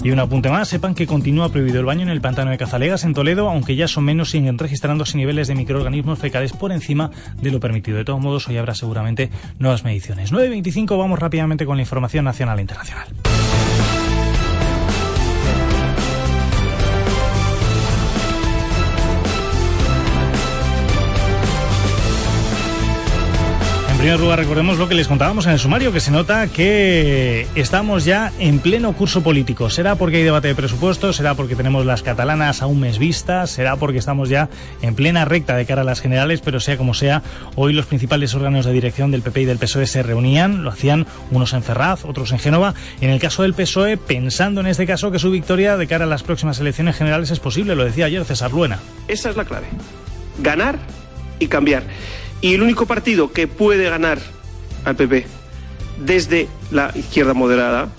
[0.03, 3.03] Y un apunte más, sepan que continúa prohibido el baño en el pantano de Cazalegas
[3.03, 7.51] en Toledo, aunque ya son menos, siguen registrándose niveles de microorganismos fecales por encima de
[7.51, 7.97] lo permitido.
[7.97, 10.33] De todos modos, hoy habrá seguramente nuevas mediciones.
[10.33, 13.07] 9.25, vamos rápidamente con la información nacional e internacional.
[24.01, 28.03] Primer lugar, recordemos lo que les contábamos en el sumario, que se nota que estamos
[28.03, 29.69] ya en pleno curso político.
[29.69, 31.17] ¿Será porque hay debate de presupuestos?
[31.17, 33.51] ¿Será porque tenemos las catalanas a un mes vistas?
[33.51, 34.49] ¿Será porque estamos ya
[34.81, 36.41] en plena recta de cara a las generales?
[36.41, 37.21] Pero sea como sea,
[37.55, 41.05] hoy los principales órganos de dirección del PP y del PSOE se reunían, lo hacían
[41.29, 42.73] unos en Ferraz, otros en Génova.
[43.01, 46.07] En el caso del PSOE, pensando en este caso que su victoria de cara a
[46.07, 48.79] las próximas elecciones generales es posible, lo decía ayer César Luena.
[49.07, 49.67] Esa es la clave.
[50.39, 50.79] Ganar
[51.37, 51.83] y cambiar.
[52.41, 54.19] Y el único partido que puede ganar
[54.83, 55.25] al PP
[56.03, 57.89] desde la izquierda moderada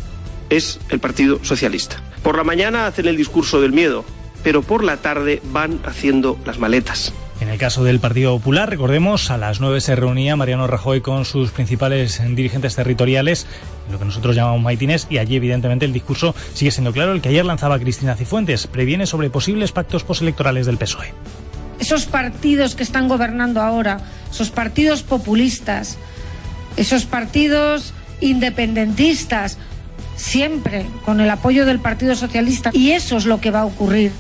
[0.50, 2.02] es el Partido Socialista.
[2.22, 4.04] Por la mañana hacen el discurso del miedo,
[4.42, 7.12] pero por la tarde van haciendo las maletas.
[7.40, 11.24] En el caso del Partido Popular, recordemos, a las 9 se reunía Mariano Rajoy con
[11.24, 13.48] sus principales dirigentes territoriales,
[13.90, 17.30] lo que nosotros llamamos maitines, y allí evidentemente el discurso sigue siendo claro, el que
[17.30, 21.12] ayer lanzaba Cristina Cifuentes, previene sobre posibles pactos postelectorales del PSOE
[21.92, 24.00] esos partidos que están gobernando ahora,
[24.30, 25.98] esos partidos populistas,
[26.78, 29.58] esos partidos independentistas,
[30.16, 32.70] siempre con el apoyo del Partido Socialista.
[32.72, 34.10] Y eso es lo que va a ocurrir.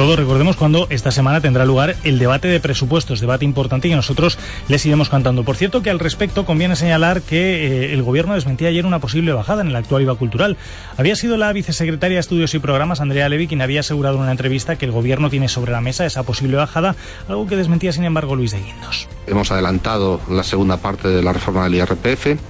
[0.00, 4.38] Todo recordemos cuando esta semana tendrá lugar el debate de presupuestos, debate importante y nosotros
[4.66, 5.44] les iremos cantando.
[5.44, 9.34] Por cierto que al respecto conviene señalar que eh, el gobierno desmentía ayer una posible
[9.34, 10.56] bajada en el actual IVA cultural.
[10.96, 14.30] Había sido la vicesecretaria de Estudios y Programas, Andrea Levy, quien había asegurado en una
[14.30, 16.96] entrevista que el gobierno tiene sobre la mesa esa posible bajada,
[17.28, 19.06] algo que desmentía sin embargo Luis de Guindos.
[19.26, 22.40] Hemos adelantado la segunda parte de la reforma del IRPF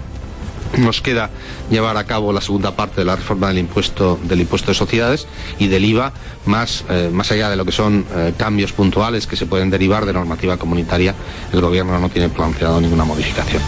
[0.79, 1.31] nos queda
[1.71, 5.27] llevar a cabo la segunda parte de la reforma del impuesto del impuesto de sociedades
[5.59, 6.13] y del IVA,
[6.47, 10.07] más, eh, más allá de lo que son eh, cambios puntuales que se pueden derivar
[10.07, 11.15] de normativa comunitaria,
[11.53, 13.63] el Gobierno no tiene planteado ninguna modificación.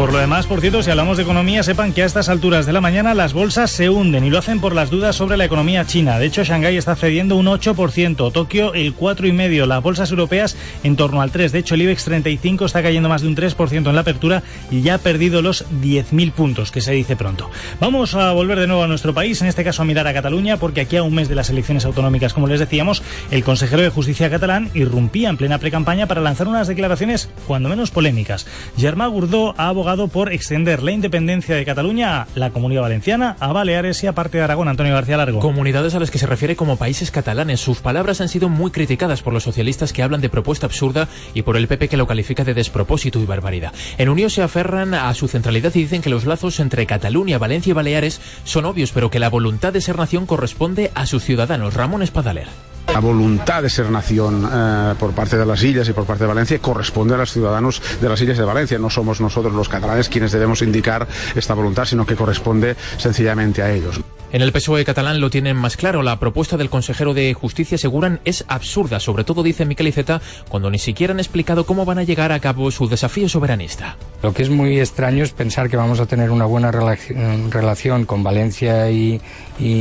[0.00, 2.72] Por lo demás, por cierto, si hablamos de economía, sepan que a estas alturas de
[2.72, 5.84] la mañana las bolsas se hunden y lo hacen por las dudas sobre la economía
[5.84, 6.18] china.
[6.18, 11.20] De hecho, Shanghái está cediendo un 8%, Tokio el 4,5%, las bolsas europeas en torno
[11.20, 11.50] al 3%.
[11.50, 14.80] De hecho, el IBEX 35 está cayendo más de un 3% en la apertura y
[14.80, 17.50] ya ha perdido los 10.000 puntos, que se dice pronto.
[17.78, 20.56] Vamos a volver de nuevo a nuestro país, en este caso a mirar a Cataluña,
[20.56, 23.90] porque aquí a un mes de las elecciones autonómicas, como les decíamos, el consejero de
[23.90, 28.46] Justicia catalán irrumpía en plena precampaña para lanzar unas declaraciones cuando menos polémicas.
[28.78, 33.52] Germán Gurdó ha abogado por extender la independencia de Cataluña a la Comunidad Valenciana, a
[33.52, 34.68] Baleares y a parte de Aragón.
[34.68, 35.40] Antonio García Largo.
[35.40, 37.58] Comunidades a las que se refiere como países catalanes.
[37.58, 41.42] Sus palabras han sido muy criticadas por los socialistas que hablan de propuesta absurda y
[41.42, 43.72] por el PP que lo califica de despropósito y barbaridad.
[43.98, 47.72] En Unión se aferran a su centralidad y dicen que los lazos entre Cataluña, Valencia
[47.72, 51.74] y Baleares son obvios, pero que la voluntad de ser nación corresponde a sus ciudadanos.
[51.74, 52.46] Ramón Espadaler.
[52.92, 56.28] La voluntad de ser nación eh, por parte de las islas y por parte de
[56.28, 58.78] Valencia corresponde a los ciudadanos de las islas de Valencia.
[58.78, 63.70] No somos nosotros los catalanes quienes debemos indicar esta voluntad, sino que corresponde sencillamente a
[63.70, 64.00] ellos.
[64.32, 66.02] En el PSOE catalán lo tienen más claro.
[66.02, 69.00] La propuesta del consejero de Justicia, aseguran, es absurda.
[69.00, 72.38] Sobre todo, dice Miquel Iceta, cuando ni siquiera han explicado cómo van a llegar a
[72.38, 73.96] cabo su desafío soberanista.
[74.22, 78.22] Lo que es muy extraño es pensar que vamos a tener una buena relación con
[78.22, 79.20] Valencia y,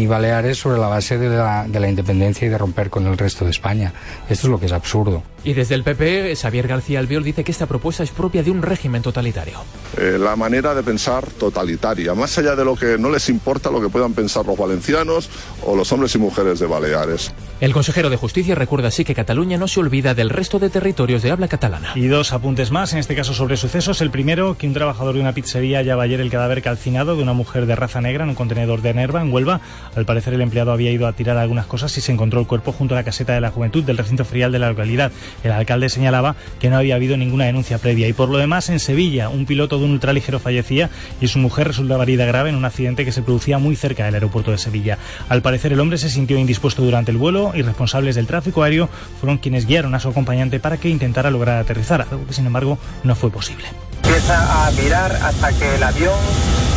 [0.08, 3.46] Baleares sobre la base de la, de la independencia y de romper con el resto
[3.46, 3.94] de España.
[4.30, 5.22] Esto es lo que es absurdo.
[5.44, 8.62] Y desde el PP, Xavier García Albiol dice que esta propuesta es propia de un
[8.62, 9.60] régimen totalitario.
[9.98, 13.82] Eh, la manera de pensar totalitaria, más allá de lo que no les importa lo
[13.82, 15.30] que puedan pensar los valencianos
[15.66, 17.32] o los hombres y mujeres de Baleares.
[17.62, 21.22] El consejero de Justicia recuerda así que Cataluña no se olvida del resto de territorios
[21.22, 21.92] de habla catalana.
[21.96, 24.00] Y dos apuntes más, en este caso sobre sucesos.
[24.02, 27.34] El primero, que un trabajador de una pizzería hallaba ayer el cadáver calcinado de una
[27.34, 29.60] mujer de raza negra en un contenedor de Nerva, en Huelva.
[29.96, 32.72] Al parecer el empleado había ido a tirar algunas cosas y se encontró el cuerpo
[32.72, 35.12] junto a la caseta de la juventud del recinto ferial de la localidad.
[35.44, 38.08] El alcalde señalaba que no había habido ninguna denuncia previa.
[38.08, 40.90] Y por lo demás, en Sevilla, un piloto de un ultraligero fallecía
[41.22, 44.16] y su mujer resultaba herida grave en un accidente que se producía muy cerca del
[44.16, 44.98] aeropuerto de Sevilla.
[45.30, 48.90] Al parecer el hombre se sintió indispuesto durante el vuelo y responsables del tráfico aéreo
[49.20, 52.78] fueron quienes guiaron a su acompañante para que intentara lograr aterrizar, algo que sin embargo
[53.04, 53.66] no fue posible.
[54.04, 56.20] Empieza a mirar hasta que el avión,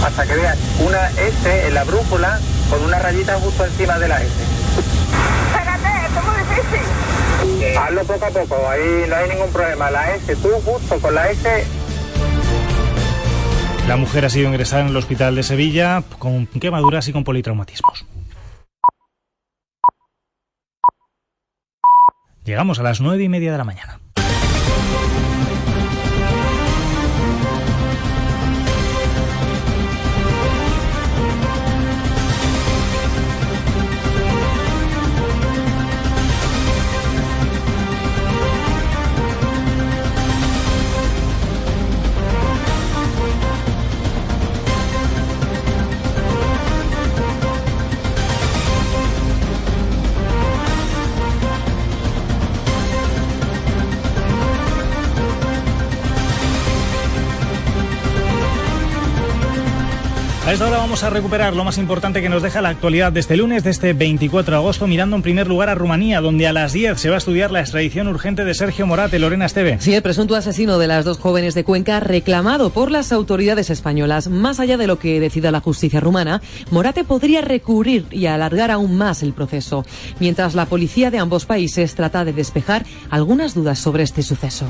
[0.04, 4.22] hasta que veas una S en la brújula con una rayita justo encima de la
[4.22, 4.32] S.
[5.48, 7.71] Espérate, esto es muy difícil.
[7.82, 9.90] Hazlo poco a poco, ahí no hay ningún problema.
[9.90, 11.66] La S, tú justo con la S
[13.88, 18.06] la mujer ha sido ingresada en el hospital de Sevilla con quemaduras y con politraumatismos.
[22.44, 24.00] Llegamos a las nueve y media de la mañana.
[60.92, 63.70] Vamos a recuperar lo más importante que nos deja la actualidad de este lunes, de
[63.70, 67.08] este 24 de agosto, mirando en primer lugar a Rumanía, donde a las 10 se
[67.08, 69.18] va a estudiar la extradición urgente de Sergio Morate.
[69.18, 69.78] Lorena Esteve.
[69.80, 74.28] Sí, el presunto asesino de las dos jóvenes de Cuenca, reclamado por las autoridades españolas.
[74.28, 78.94] Más allá de lo que decida la justicia rumana, Morate podría recurrir y alargar aún
[78.98, 79.86] más el proceso,
[80.20, 84.66] mientras la policía de ambos países trata de despejar algunas dudas sobre este suceso.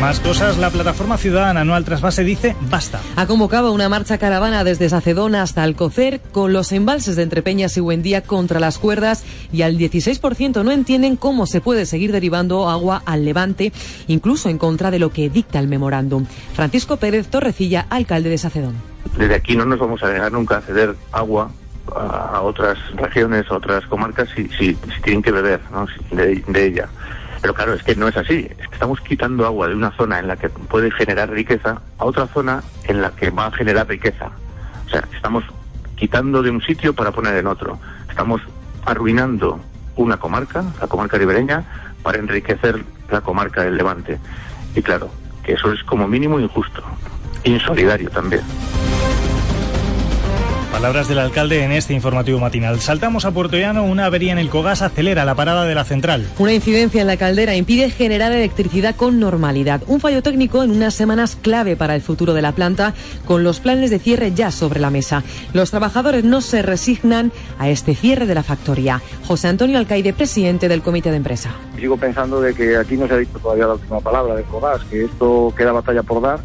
[0.00, 3.00] Más cosas, la plataforma ciudadana anual trasvase dice basta.
[3.16, 7.80] Ha convocado una marcha caravana desde Sacedón hasta Alcocer con los embalses de Entrepeñas y
[7.80, 13.02] Buendía contra las cuerdas y al 16% no entienden cómo se puede seguir derivando agua
[13.04, 13.74] al levante,
[14.06, 16.24] incluso en contra de lo que dicta el memorándum.
[16.54, 18.76] Francisco Pérez Torrecilla, alcalde de Sacedón.
[19.18, 21.50] Desde aquí no nos vamos a dejar nunca a ceder agua
[21.94, 25.86] a otras regiones, a otras comarcas, si, si, tienen que beber ¿no?
[26.10, 26.88] de, de ella.
[27.40, 28.48] Pero claro, es que no es así.
[28.58, 32.04] Es que estamos quitando agua de una zona en la que puede generar riqueza a
[32.04, 34.30] otra zona en la que va a generar riqueza.
[34.86, 35.44] O sea, estamos
[35.96, 37.78] quitando de un sitio para poner en otro.
[38.08, 38.42] Estamos
[38.84, 39.60] arruinando
[39.96, 41.64] una comarca, la comarca ribereña,
[42.02, 44.18] para enriquecer la comarca del Levante.
[44.74, 45.10] Y claro,
[45.42, 46.82] que eso es como mínimo injusto,
[47.44, 48.42] insolidario también.
[50.72, 52.80] Palabras del alcalde en este informativo matinal.
[52.80, 56.26] Saltamos a Puerto Llano, una avería en el Cogas acelera la parada de la central.
[56.38, 59.82] Una incidencia en la caldera impide generar electricidad con normalidad.
[59.88, 62.94] Un fallo técnico en unas semanas clave para el futuro de la planta,
[63.26, 65.24] con los planes de cierre ya sobre la mesa.
[65.52, 69.02] Los trabajadores no se resignan a este cierre de la factoría.
[69.26, 71.50] José Antonio Alcaide, presidente del comité de empresa.
[71.76, 74.82] Sigo pensando de que aquí no se ha dicho todavía la última palabra del Cogas,
[74.84, 76.40] que esto queda batalla por dar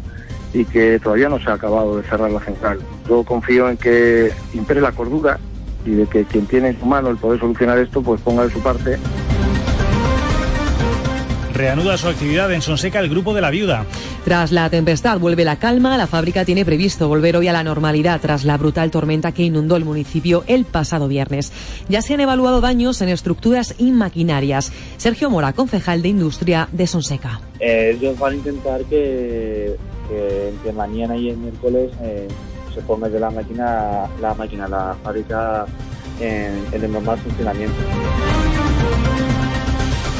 [0.56, 2.78] y que todavía no se ha acabado de cerrar la central.
[3.06, 5.38] Yo confío en que impere la cordura
[5.84, 8.50] y de que quien tiene en su mano el poder solucionar esto, pues ponga de
[8.50, 8.98] su parte.
[11.52, 13.84] Reanuda su actividad en Sonseca el grupo de la viuda.
[14.24, 18.20] Tras la tempestad vuelve la calma, la fábrica tiene previsto volver hoy a la normalidad
[18.20, 21.52] tras la brutal tormenta que inundó el municipio el pasado viernes.
[21.88, 24.72] Ya se han evaluado daños en estructuras y maquinarias.
[24.96, 27.40] Sergio Mora, concejal de Industria de Sonseca.
[27.60, 29.76] Eh, ellos van a intentar que,
[30.08, 32.28] que entre mañana y el miércoles eh,
[32.74, 35.66] se ponga de la máquina, la máquina, la fábrica
[36.20, 37.76] en, en el normal funcionamiento.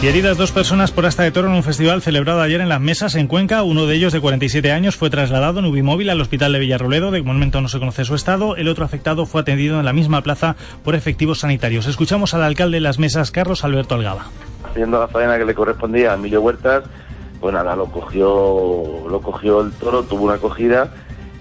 [0.03, 2.83] Y heridas dos personas por hasta de toro en un festival celebrado ayer en Las
[2.83, 3.63] Mesas, en Cuenca.
[3.63, 7.11] Uno de ellos, de 47 años, fue trasladado en Ubimóvil al hospital de Villarroledo.
[7.11, 8.57] De momento no se conoce su estado.
[8.57, 11.87] El otro afectado fue atendido en la misma plaza por efectivos sanitarios.
[11.87, 14.27] Escuchamos al alcalde de Las Mesas, Carlos Alberto Algaba.
[14.69, 16.85] Haciendo la faena que le correspondía a Emilio Huertas,
[17.47, 20.93] pues nada, lo cogió, lo cogió el toro, tuvo una acogida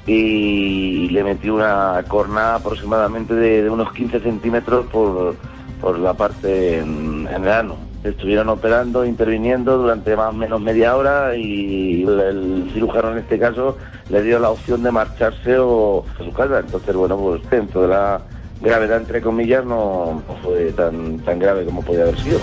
[0.06, 5.36] y le metió una corna aproximadamente de, unos 15 centímetros por,
[5.82, 11.36] por la parte en, el ano estuvieron operando, interviniendo durante más o menos media hora
[11.36, 13.76] y el cirujano en este caso
[14.12, 16.60] le dio la opción de marcharse o a su casa.
[16.60, 18.22] Entonces, bueno, pues dentro de la
[18.62, 22.38] gravedad, entre comillas, no, fue tan, tan grave como podía haber sido.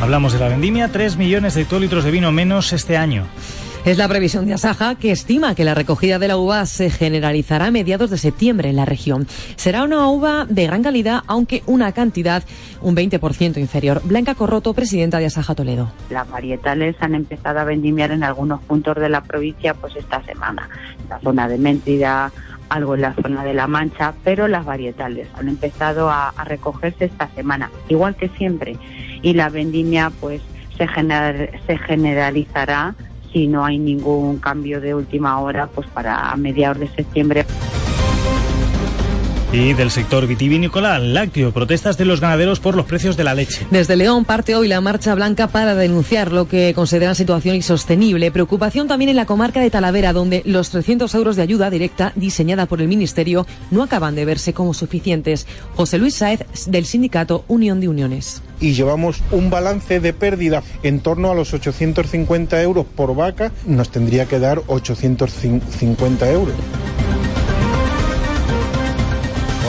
[0.00, 3.24] Hablamos de la vendimia, 3 millones de hectolitros de vino menos este año.
[3.86, 7.66] Es la previsión de Asaja que estima que la recogida de la uva se generalizará
[7.66, 9.26] a mediados de septiembre en la región.
[9.56, 12.42] Será una uva de gran calidad, aunque una cantidad
[12.82, 14.02] un 20% inferior.
[14.04, 15.90] Blanca Corroto, presidenta de Asaja Toledo.
[16.10, 20.68] Las varietales han empezado a vendimiar en algunos puntos de la provincia pues esta semana.
[21.04, 22.32] En la zona de Méntida,
[22.68, 27.06] algo en la zona de La Mancha, pero las varietales han empezado a, a recogerse
[27.06, 28.76] esta semana, igual que siempre.
[29.22, 30.42] Y la vendimia pues
[30.76, 30.86] se,
[31.66, 32.94] se generalizará
[33.32, 37.44] si no hay ningún cambio de última hora, pues para mediados de septiembre.
[39.56, 43.32] Y del sector vitivinícola al lácteo, protestas de los ganaderos por los precios de la
[43.32, 43.66] leche.
[43.70, 48.30] Desde León parte hoy la marcha blanca para denunciar lo que consideran situación insostenible.
[48.30, 52.66] Preocupación también en la comarca de Talavera, donde los 300 euros de ayuda directa diseñada
[52.66, 55.46] por el Ministerio no acaban de verse como suficientes.
[55.74, 61.00] José Luis Saez, del sindicato Unión de Uniones y llevamos un balance de pérdida en
[61.00, 66.54] torno a los 850 euros por vaca, nos tendría que dar 850 euros.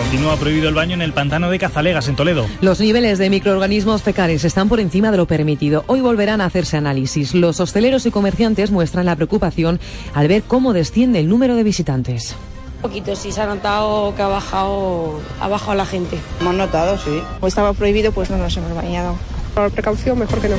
[0.07, 2.45] Continúa prohibido el baño en el pantano de Cazalegas, en Toledo.
[2.61, 5.83] Los niveles de microorganismos fecales están por encima de lo permitido.
[5.87, 7.33] Hoy volverán a hacerse análisis.
[7.35, 9.81] Los hosteleros y comerciantes muestran la preocupación
[10.13, 12.37] al ver cómo desciende el número de visitantes.
[12.77, 16.17] Un poquito, sí, se ha notado que ha bajado, ha bajado la gente.
[16.39, 17.21] Hemos notado, sí.
[17.33, 19.13] Como estaba prohibido, pues no nos hemos bañado.
[19.53, 20.55] Por precaución, mejor que no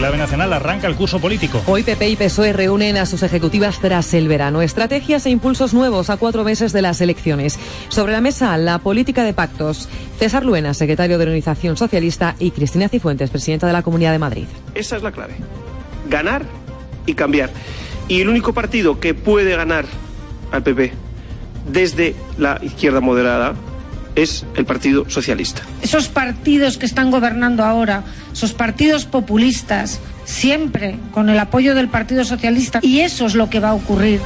[0.00, 1.62] clave nacional arranca el curso político.
[1.66, 4.62] Hoy PP y PSOE reúnen a sus ejecutivas tras el verano.
[4.62, 7.58] Estrategias e impulsos nuevos a cuatro meses de las elecciones.
[7.90, 9.90] Sobre la mesa, la política de pactos.
[10.18, 14.46] César Luena, secretario de Organización Socialista, y Cristina Cifuentes, presidenta de la Comunidad de Madrid.
[14.74, 15.34] Esa es la clave.
[16.08, 16.46] Ganar
[17.04, 17.50] y cambiar.
[18.08, 19.84] Y el único partido que puede ganar
[20.50, 20.94] al PP
[21.70, 23.54] desde la izquierda moderada
[24.22, 25.62] es el Partido Socialista.
[25.82, 32.24] Esos partidos que están gobernando ahora, esos partidos populistas, siempre con el apoyo del Partido
[32.24, 34.20] Socialista, y eso es lo que va a ocurrir.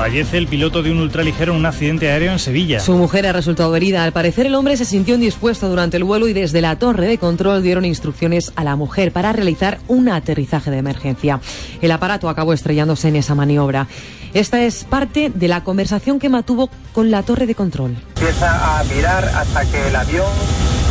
[0.00, 2.80] Fallece el piloto de un ultraligero en un accidente aéreo en Sevilla.
[2.80, 4.02] Su mujer ha resultado herida.
[4.02, 7.18] Al parecer, el hombre se sintió indispuesto durante el vuelo y desde la torre de
[7.18, 11.38] control dieron instrucciones a la mujer para realizar un aterrizaje de emergencia.
[11.82, 13.88] El aparato acabó estrellándose en esa maniobra.
[14.32, 17.94] Esta es parte de la conversación que mantuvo con la torre de control.
[18.16, 20.32] Empieza a mirar hasta que el avión,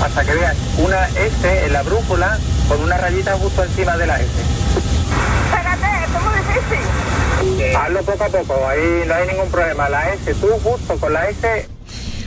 [0.03, 2.38] hasta que veas una S en la brújula
[2.68, 4.30] con una rayita justo encima de la S.
[5.47, 7.10] Espérate, es muy difícil.
[7.76, 9.89] Hazlo poco a poco, ahí no hay ningún problema.
[9.89, 11.67] La S, tú justo con la S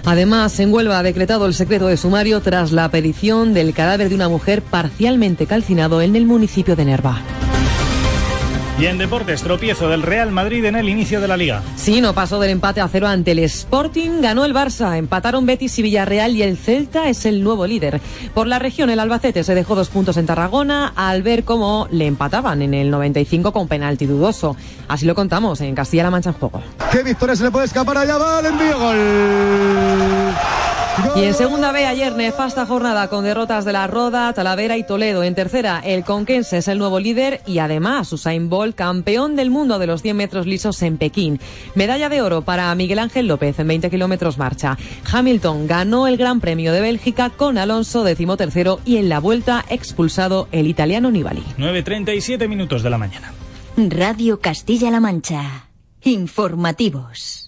[0.05, 4.17] Además, en Huelva ha decretado el secreto de sumario tras la aparición del cadáver de
[4.17, 7.23] una mujer parcialmente calcinado en el municipio de Nerva.
[8.79, 11.63] Y en deportes, tropiezo del Real Madrid en el inicio de la liga.
[11.77, 15.79] Sí, no pasó del empate a cero ante el Sporting, ganó el Barça, empataron Betis
[15.79, 18.01] y Villarreal y el Celta es el nuevo líder.
[18.35, 22.07] Por la región, el Albacete se dejó dos puntos en Tarragona al ver cómo le
[22.07, 24.57] empataban en el 95 con penalti dudoso.
[24.89, 26.63] Así lo contamos en Castilla-La Mancha en juego.
[26.91, 28.17] ¿Qué victoria se le puede escapar allá?
[28.17, 28.97] Va el envío, gol.
[31.17, 35.23] Y en segunda B ayer nefasta jornada con derrotas de la Roda, Talavera y Toledo.
[35.23, 39.79] En tercera, el Conquense es el nuevo líder y además Usain Bolt, campeón del mundo
[39.79, 41.41] de los 100 metros lisos en Pekín.
[41.75, 44.77] Medalla de oro para Miguel Ángel López en 20 kilómetros marcha.
[45.11, 50.49] Hamilton ganó el Gran Premio de Bélgica con Alonso decimotercero y en la vuelta expulsado
[50.53, 51.45] el italiano Nibali.
[51.59, 53.33] 9.37 minutos de la mañana.
[53.77, 55.69] Radio Castilla-La Mancha.
[56.03, 57.42] Informativos.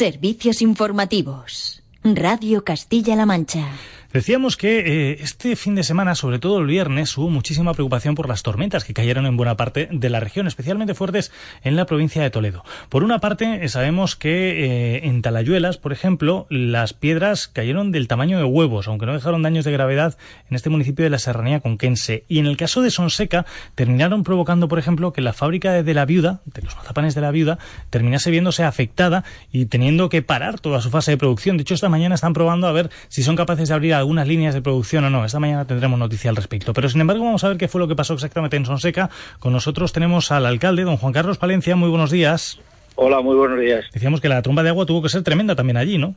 [0.00, 1.82] Servicios informativos.
[2.02, 3.68] Radio Castilla-La Mancha.
[4.12, 8.28] Decíamos que eh, este fin de semana, sobre todo el viernes, hubo muchísima preocupación por
[8.28, 11.30] las tormentas que cayeron en buena parte de la región, especialmente fuertes
[11.62, 12.64] en la provincia de Toledo.
[12.88, 18.08] Por una parte, eh, sabemos que eh, en Talayuelas, por ejemplo, las piedras cayeron del
[18.08, 21.60] tamaño de huevos, aunque no dejaron daños de gravedad en este municipio de la Serranía
[21.60, 22.24] conquense.
[22.26, 23.46] Y en el caso de Sonseca,
[23.76, 27.30] terminaron provocando, por ejemplo, que la fábrica de la viuda, de los mazapanes de la
[27.30, 31.56] viuda, terminase viéndose afectada y teniendo que parar toda su fase de producción.
[31.56, 34.54] De hecho, esta mañana están probando a ver si son capaces de abrir algunas líneas
[34.54, 35.24] de producción o no.
[35.24, 36.72] Esta mañana tendremos noticia al respecto.
[36.72, 39.10] Pero sin embargo, vamos a ver qué fue lo que pasó exactamente en Sonseca.
[39.38, 41.76] Con nosotros tenemos al alcalde, don Juan Carlos Palencia.
[41.76, 42.60] Muy buenos días.
[42.96, 43.84] Hola, muy buenos días.
[43.92, 46.14] Decíamos que la tromba de agua tuvo que ser tremenda también allí, ¿no?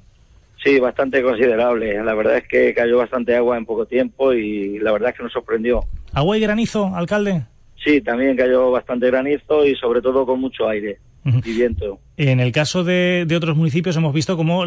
[0.64, 2.04] Sí, bastante considerable.
[2.04, 5.24] La verdad es que cayó bastante agua en poco tiempo y la verdad es que
[5.24, 5.86] nos sorprendió.
[6.14, 7.44] ¿Agua y granizo, alcalde?
[7.84, 12.00] Sí, también cayó bastante granizo y sobre todo con mucho aire y viento.
[12.18, 14.64] En el caso de, de otros municipios hemos visto como,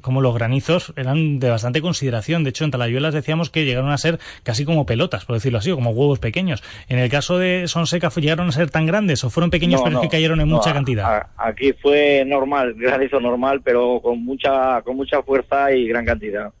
[0.00, 2.42] como los granizos eran de bastante consideración.
[2.42, 5.70] De hecho, en Talayuelas decíamos que llegaron a ser casi como pelotas, por decirlo así,
[5.70, 6.62] o como huevos pequeños.
[6.88, 9.94] En el caso de Sonseca, ¿llegaron a ser tan grandes o fueron pequeños No, pero
[9.96, 11.04] no, que cayeron en no, mucha cantidad?
[11.04, 16.52] a- aquí fue normal, granizo normal, pero con mucha con mucha fuerza y gran cantidad.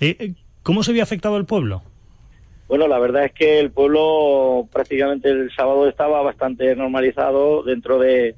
[0.00, 1.82] Eh, eh, ¿Cómo se vio afectado el pueblo?
[2.68, 8.34] Bueno, la verdad es que el pueblo prácticamente el sábado estaba bastante normalizado dentro de,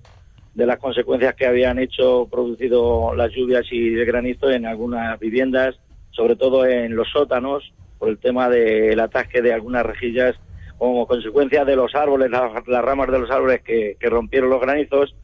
[0.55, 5.77] de las consecuencias que habían hecho, producido las lluvias y el granizo en algunas viviendas,
[6.11, 10.37] sobre todo en los sótanos, por el tema del atasque de algunas rejillas
[10.79, 15.15] como consecuencia de los árboles, las, ramas de los árboles que, que rompieron los granizos.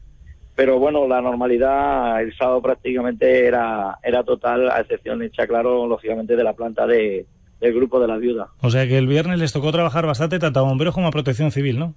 [0.55, 6.35] Pero bueno, la normalidad el sábado prácticamente era, era total, a excepción hecha, claro, lógicamente,
[6.35, 7.25] de la planta de,
[7.61, 8.49] del grupo de la viuda.
[8.61, 11.51] O sea que el viernes les tocó trabajar bastante tanto a bomberos como a protección
[11.51, 11.93] civil, ¿no?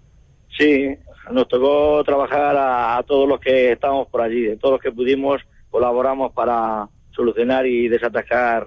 [0.59, 0.89] Sí,
[1.33, 5.41] nos tocó trabajar a, a todos los que estábamos por allí, todos los que pudimos,
[5.71, 8.67] colaboramos para solucionar y desatascar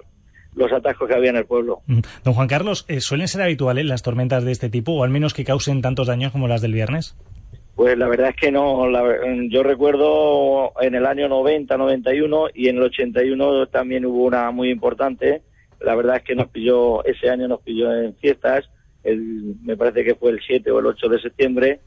[0.54, 1.82] los atascos que había en el pueblo.
[1.86, 2.00] Mm.
[2.24, 5.32] Don Juan Carlos, eh, ¿suelen ser habituales las tormentas de este tipo o al menos
[5.34, 7.16] que causen tantos daños como las del viernes?
[7.76, 9.20] Pues la verdad es que no, la ver-
[9.50, 14.70] yo recuerdo en el año 90, 91 y en el 81 también hubo una muy
[14.70, 15.42] importante.
[15.80, 18.68] La verdad es que nos pilló, ese año nos pilló en fiestas,
[19.04, 21.80] el, me parece que fue el 7 o el 8 de septiembre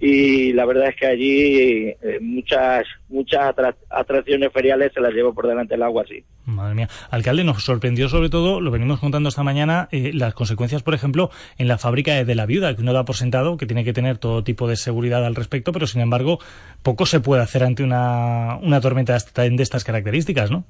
[0.00, 5.32] y la verdad es que allí eh, muchas muchas atra- atracciones feriales se las llevó
[5.32, 6.24] por delante el agua, sí.
[6.44, 6.88] Madre mía.
[7.10, 11.30] Alcalde, nos sorprendió sobre todo, lo venimos contando esta mañana, eh, las consecuencias, por ejemplo,
[11.56, 14.18] en la fábrica de, la viuda, que uno da por sentado que tiene que tener
[14.18, 16.40] todo tipo de seguridad al respecto, pero sin embargo,
[16.82, 20.64] poco se puede hacer ante una, una tormenta de estas características, ¿no?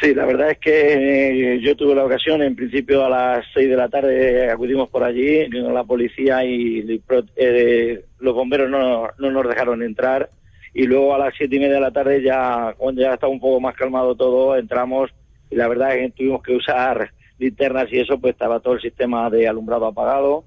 [0.00, 3.68] Sí, la verdad es que eh, yo tuve la ocasión, en principio a las 6
[3.68, 7.02] de la tarde acudimos por allí, la policía y
[7.36, 10.30] eh, los bomberos no, no nos dejaron entrar.
[10.72, 13.40] Y luego a las siete y media de la tarde ya, cuando ya estaba un
[13.40, 15.10] poco más calmado todo, entramos.
[15.50, 18.80] Y la verdad es que tuvimos que usar linternas y eso, pues estaba todo el
[18.80, 20.44] sistema de alumbrado apagado.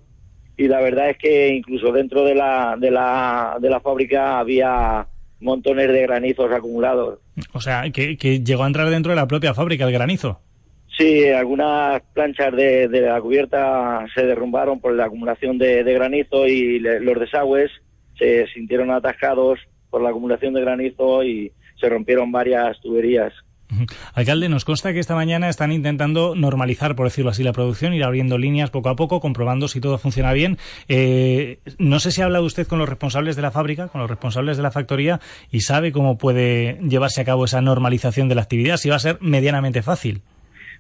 [0.56, 5.08] Y la verdad es que incluso dentro de la, de la, de la fábrica había
[5.42, 7.20] montones de granizos acumulados.
[7.54, 10.40] O sea, que, que llegó a entrar dentro de la propia fábrica el granizo.
[10.98, 16.48] Sí, algunas planchas de, de la cubierta se derrumbaron por la acumulación de, de granizo
[16.48, 17.72] y le- los desagües
[18.18, 23.34] se sintieron atascados por la acumulación de granizo y se rompieron varias tuberías.
[24.14, 28.04] Alcalde, nos consta que esta mañana están intentando normalizar, por decirlo así, la producción, ir
[28.04, 30.58] abriendo líneas poco a poco, comprobando si todo funciona bien.
[30.88, 34.10] Eh, no sé si ha hablado usted con los responsables de la fábrica, con los
[34.10, 35.20] responsables de la factoría,
[35.52, 39.00] y sabe cómo puede llevarse a cabo esa normalización de la actividad, si va a
[39.00, 40.22] ser medianamente fácil.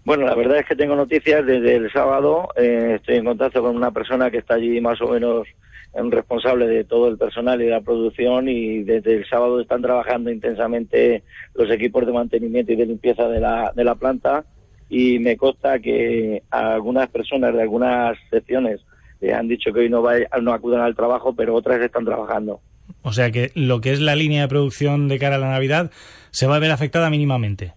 [0.03, 2.49] Bueno, la verdad es que tengo noticias desde el sábado.
[2.55, 5.47] eh, estoy en contacto con una persona que está allí más o menos
[5.93, 9.81] eh, responsable de todo el personal y de la producción y desde el sábado están
[9.81, 11.23] trabajando intensamente
[11.53, 14.45] los equipos de mantenimiento y de limpieza de la, de la planta
[14.89, 18.81] y me consta que algunas personas de algunas secciones
[19.21, 22.59] eh, han dicho que hoy no, vay- no acudan al trabajo, pero otras están trabajando.
[23.03, 25.91] O sea que lo que es la línea de producción de cara a la Navidad
[26.31, 27.73] se va a ver afectada mínimamente.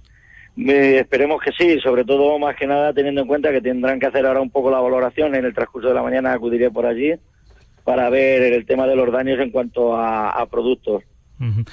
[0.57, 4.07] Me- esperemos que sí, sobre todo más que nada teniendo en cuenta que tendrán que
[4.07, 5.35] hacer ahora un poco la valoración.
[5.35, 7.13] En el transcurso de la mañana acudiré por allí
[7.85, 11.03] para ver el tema de los daños en cuanto a, a productos,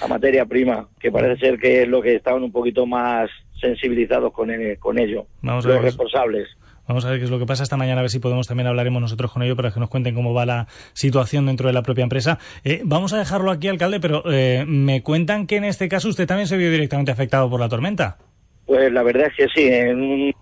[0.01, 4.33] a materia prima, que parece ser que es lo que estaban un poquito más sensibilizados
[4.33, 6.47] con, el- con ello, Vamos a los responsables.
[6.87, 8.67] Vamos a ver qué es lo que pasa esta mañana, a ver si podemos también
[8.67, 11.83] hablaremos nosotros con ellos para que nos cuenten cómo va la situación dentro de la
[11.83, 12.37] propia empresa.
[12.65, 16.27] Eh, vamos a dejarlo aquí, alcalde, pero eh, me cuentan que en este caso usted
[16.27, 18.17] también se vio directamente afectado por la tormenta.
[18.65, 20.33] Pues la verdad es que sí, en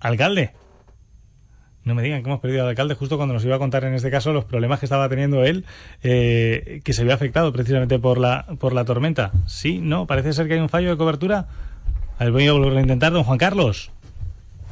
[0.00, 0.50] Alcalde.
[1.88, 3.94] No me digan que hemos perdido al alcalde justo cuando nos iba a contar en
[3.94, 5.64] este caso los problemas que estaba teniendo él,
[6.02, 9.32] eh, que se había afectado precisamente por la, por la tormenta.
[9.46, 11.48] Sí, no, parece ser que hay un fallo de cobertura.
[12.18, 13.90] A ver, a volver a intentar, don Juan Carlos.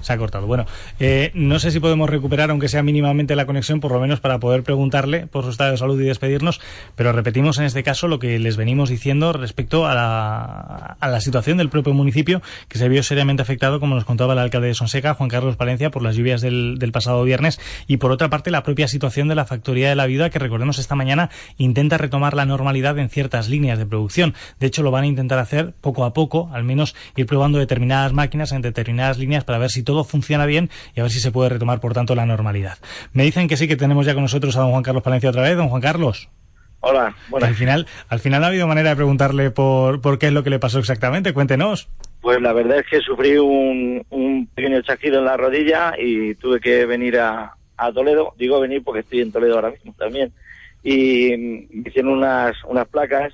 [0.07, 0.47] Se ha cortado.
[0.47, 0.67] Bueno,
[1.01, 4.39] eh, no sé si podemos recuperar, aunque sea mínimamente la conexión, por lo menos para
[4.39, 6.61] poder preguntarle por su estado de salud y despedirnos,
[6.95, 11.71] pero repetimos en este caso lo que les venimos diciendo respecto a la, situación del
[11.71, 15.29] propio municipio, que se vio seriamente afectado, como nos contaba el alcalde de Sonseca, Juan
[15.29, 18.87] Carlos Palencia, por las lluvias del, del pasado viernes, y por otra parte la propia
[18.87, 22.97] situación de la factoría de la viuda, que recordemos esta mañana intenta retomar la normalidad
[23.01, 24.35] en ciertas líneas de producción.
[24.61, 28.13] De hecho, lo van a intentar hacer poco a poco, al menos ir probando determinadas
[28.13, 31.33] máquinas en determinadas líneas para ver si todo funciona bien y a ver si se
[31.33, 32.79] puede retomar, por tanto, la normalidad.
[33.13, 35.43] Me dicen que sí, que tenemos ya con nosotros a don Juan Carlos Palencia otra
[35.43, 35.57] vez.
[35.57, 36.29] Don Juan Carlos.
[36.81, 40.33] Hola, Al final, al final no ha habido manera de preguntarle por, por qué es
[40.33, 41.33] lo que le pasó exactamente.
[41.33, 41.89] Cuéntenos.
[42.21, 46.61] Pues la verdad es que sufrí un, un pequeño chasquido en la rodilla y tuve
[46.61, 48.35] que venir a, a Toledo.
[48.39, 50.33] Digo venir porque estoy en Toledo ahora mismo también.
[50.83, 53.33] Y me hicieron unas, unas placas,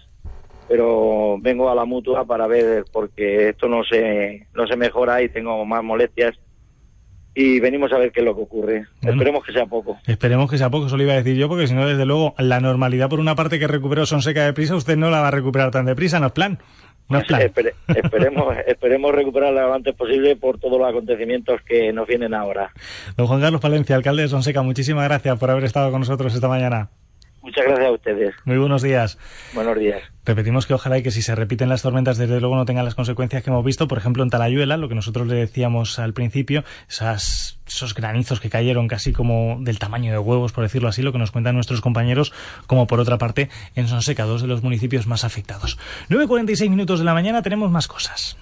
[0.69, 5.29] pero vengo a la mutua para ver porque esto no se, no se mejora y
[5.29, 6.39] tengo más molestias.
[7.35, 8.87] Y venimos a ver qué es lo que ocurre.
[9.01, 9.17] Bueno.
[9.17, 9.99] Esperemos que sea poco.
[10.07, 12.35] Esperemos que sea poco, eso lo iba a decir yo, porque si no, desde luego,
[12.39, 15.71] la normalidad por una parte que recuperó Sonseca deprisa, usted no la va a recuperar
[15.71, 16.59] tan deprisa, no es plan.
[17.09, 17.41] No es plan.
[17.43, 22.71] Espere- esperemos, esperemos recuperarla lo antes posible por todos los acontecimientos que nos vienen ahora.
[23.17, 26.49] Don Juan Carlos Palencia, alcalde de Sonseca, muchísimas gracias por haber estado con nosotros esta
[26.49, 26.91] mañana.
[27.43, 28.35] Muchas gracias a ustedes.
[28.45, 29.19] Muy buenos días.
[29.53, 30.01] Buenos días.
[30.25, 32.95] Repetimos que ojalá y que si se repiten las tormentas, desde luego no tengan las
[32.95, 36.63] consecuencias que hemos visto, por ejemplo, en Talayuela, lo que nosotros le decíamos al principio,
[36.89, 41.11] esas, esos granizos que cayeron casi como del tamaño de huevos, por decirlo así, lo
[41.11, 42.33] que nos cuentan nuestros compañeros,
[42.69, 45.79] como por otra parte en Sonseca, dos de los municipios más afectados.
[46.11, 48.37] 9.46 minutos de la mañana, tenemos más cosas.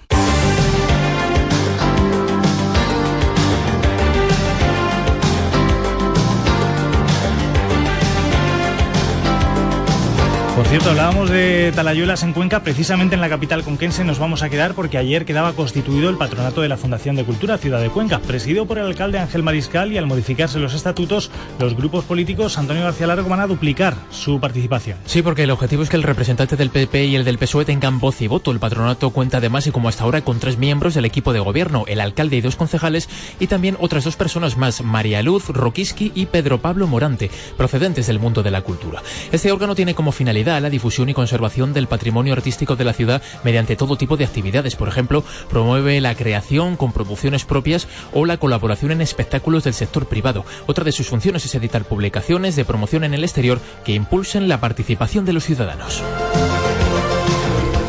[10.61, 14.49] Por cierto, hablábamos de Talayuelas en Cuenca, precisamente en la capital conquense nos vamos a
[14.49, 18.19] quedar porque ayer quedaba constituido el patronato de la Fundación de Cultura Ciudad de Cuenca,
[18.19, 22.83] presidido por el alcalde Ángel Mariscal y al modificarse los estatutos, los grupos políticos Antonio
[22.83, 24.99] García Largo van a duplicar su participación.
[25.07, 27.99] Sí, porque el objetivo es que el representante del PP y el del PSOE tengan
[27.99, 28.51] voz y voto.
[28.51, 31.85] El patronato cuenta además y como hasta ahora con tres miembros del equipo de gobierno,
[31.87, 33.09] el alcalde y dos concejales
[33.39, 38.19] y también otras dos personas más, María Luz Roquiski y Pedro Pablo Morante, procedentes del
[38.19, 39.01] mundo de la cultura.
[39.31, 43.21] Este órgano tiene como finalidad la difusión y conservación del patrimonio artístico de la ciudad
[43.43, 44.75] mediante todo tipo de actividades.
[44.75, 50.07] Por ejemplo, promueve la creación con producciones propias o la colaboración en espectáculos del sector
[50.07, 50.45] privado.
[50.67, 54.59] Otra de sus funciones es editar publicaciones de promoción en el exterior que impulsen la
[54.59, 56.03] participación de los ciudadanos.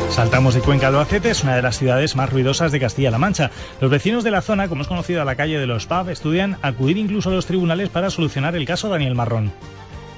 [0.09, 3.49] Saltamos de Cuenca a Albacete, es una de las ciudades más ruidosas de Castilla-La Mancha.
[3.81, 6.57] Los vecinos de la zona, como es conocido a la calle de los PAB, estudian
[6.61, 9.51] acudir incluso a los tribunales para solucionar el caso Daniel Marrón.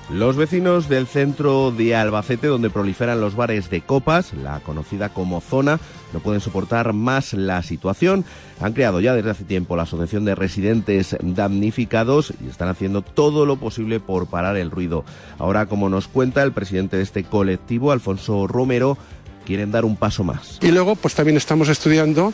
[0.09, 5.41] Los vecinos del centro de Albacete, donde proliferan los bares de copas, la conocida como
[5.41, 5.79] zona,
[6.13, 8.23] no pueden soportar más la situación.
[8.61, 13.47] Han creado ya desde hace tiempo la Asociación de Residentes Damnificados y están haciendo todo
[13.47, 15.03] lo posible por parar el ruido.
[15.39, 18.99] Ahora, como nos cuenta el presidente de este colectivo, Alfonso Romero,
[19.45, 20.59] quieren dar un paso más.
[20.61, 22.31] Y luego, pues también estamos estudiando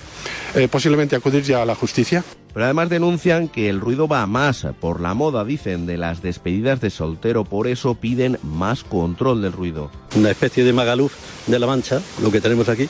[0.56, 2.24] eh, posiblemente acudir ya a la justicia.
[2.54, 6.22] Pero además denuncian que el ruido va a más por la moda, dicen, de las
[6.22, 7.46] despedidas de soltero.
[7.46, 9.90] Por eso piden más control del ruido.
[10.16, 11.14] Una especie de magaluf
[11.48, 12.90] de la mancha, lo que tenemos aquí,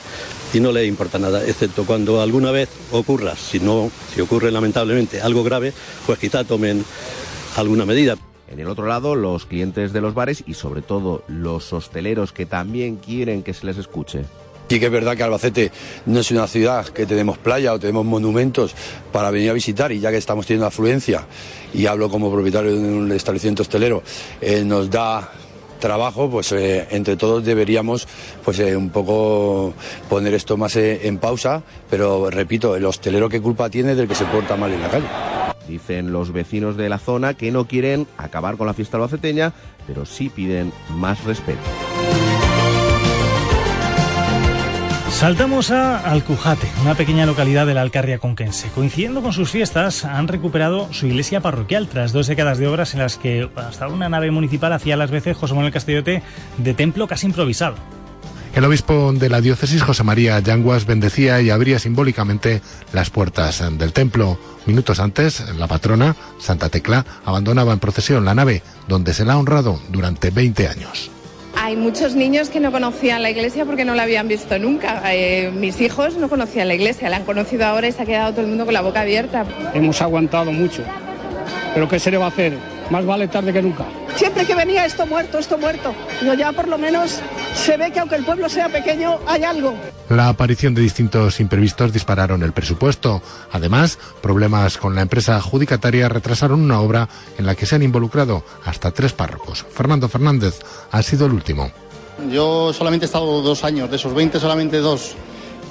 [0.52, 5.20] y no le importa nada, excepto cuando alguna vez ocurra, si no, si ocurre lamentablemente
[5.20, 5.72] algo grave,
[6.06, 6.84] pues quizá tomen
[7.56, 8.16] alguna medida.
[8.48, 12.44] En el otro lado, los clientes de los bares y sobre todo los hosteleros que
[12.44, 14.24] también quieren que se les escuche.
[14.72, 15.70] Sí que es verdad que Albacete
[16.06, 18.74] no es una ciudad que tenemos playa o tenemos monumentos
[19.12, 21.26] para venir a visitar y ya que estamos teniendo afluencia
[21.74, 24.02] y hablo como propietario de un establecimiento hostelero,
[24.40, 25.30] eh, nos da
[25.78, 28.08] trabajo, pues eh, entre todos deberíamos
[28.42, 29.74] pues eh, un poco
[30.08, 34.24] poner esto más en pausa, pero repito, el hostelero qué culpa tiene del que se
[34.24, 35.06] porta mal en la calle.
[35.68, 39.52] Dicen los vecinos de la zona que no quieren acabar con la fiesta albaceteña,
[39.86, 41.60] pero sí piden más respeto.
[45.22, 48.68] Saltamos a Alcujate, una pequeña localidad de la Alcarria conquense.
[48.74, 52.98] Coincidiendo con sus fiestas, han recuperado su iglesia parroquial tras dos décadas de obras en
[52.98, 56.24] las que hasta una nave municipal hacía las veces José Manuel Castellote
[56.58, 57.76] de templo casi improvisado.
[58.52, 62.60] El obispo de la diócesis, José María Yanguas, bendecía y abría simbólicamente
[62.92, 64.40] las puertas del templo.
[64.66, 69.38] Minutos antes, la patrona, Santa Tecla, abandonaba en procesión la nave, donde se la ha
[69.38, 71.11] honrado durante 20 años.
[71.54, 75.02] Hay muchos niños que no conocían la iglesia porque no la habían visto nunca.
[75.12, 78.32] Eh, mis hijos no conocían la iglesia, la han conocido ahora y se ha quedado
[78.32, 79.44] todo el mundo con la boca abierta.
[79.74, 80.82] Hemos aguantado mucho
[81.74, 82.54] Pero ¿qué se le va a hacer?
[82.90, 83.84] Más vale tarde que nunca.
[84.16, 85.94] Siempre que venía esto muerto, esto muerto.
[86.20, 87.20] Pero ya por lo menos
[87.54, 89.74] se ve que aunque el pueblo sea pequeño, hay algo.
[90.08, 93.22] La aparición de distintos imprevistos dispararon el presupuesto.
[93.50, 97.08] Además, problemas con la empresa adjudicataria retrasaron una obra
[97.38, 99.64] en la que se han involucrado hasta tres párrocos.
[99.70, 100.60] Fernando Fernández
[100.90, 101.70] ha sido el último.
[102.30, 105.14] Yo solamente he estado dos años, de esos 20 solamente dos.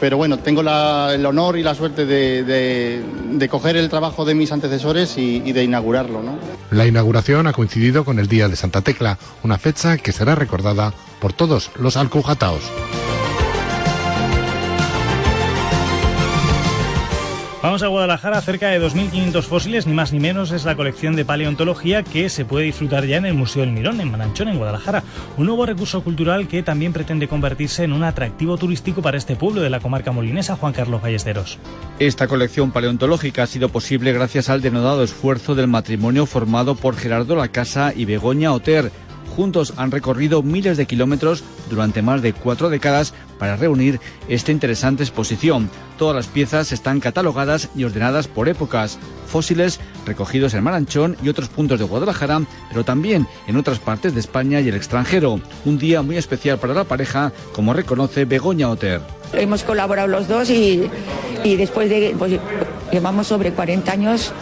[0.01, 5.15] Pero bueno, tengo el honor y la suerte de, coger el trabajo de mis antecesores
[5.15, 6.23] y, y de inaugurarlo.
[6.23, 6.39] ¿no?
[6.71, 10.91] La inauguración ha coincidido con el Día de Santa Tecla, una fecha que será recordada
[11.19, 12.63] por todos los alcujataos.
[17.61, 21.25] Vamos a Guadalajara, cerca de 2.500 fósiles, ni más ni menos, es la colección de
[21.25, 25.03] paleontología que se puede disfrutar ya en el Museo del Mirón, en Mananchón, en Guadalajara.
[25.37, 29.61] Un nuevo recurso cultural que también pretende convertirse en un atractivo turístico para este pueblo
[29.61, 31.59] de la comarca molinesa, Juan Carlos Ballesteros.
[31.99, 37.35] Esta colección paleontológica ha sido posible gracias al denodado esfuerzo del matrimonio formado por Gerardo
[37.35, 38.91] Lacasa y Begoña Oter.
[39.35, 45.03] Juntos han recorrido miles de kilómetros durante más de cuatro décadas para reunir esta interesante
[45.03, 45.69] exposición.
[45.97, 51.47] Todas las piezas están catalogadas y ordenadas por épocas, fósiles recogidos en Maranchón y otros
[51.47, 55.39] puntos de Guadalajara, pero también en otras partes de España y el extranjero.
[55.65, 59.01] Un día muy especial para la pareja, como reconoce Begoña Oter.
[59.33, 60.89] Hemos colaborado los dos y,
[61.43, 62.33] después de, pues,
[62.91, 64.33] llevamos sobre 40 años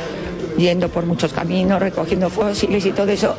[0.58, 3.36] yendo por muchos caminos, recogiendo fósiles y todo eso.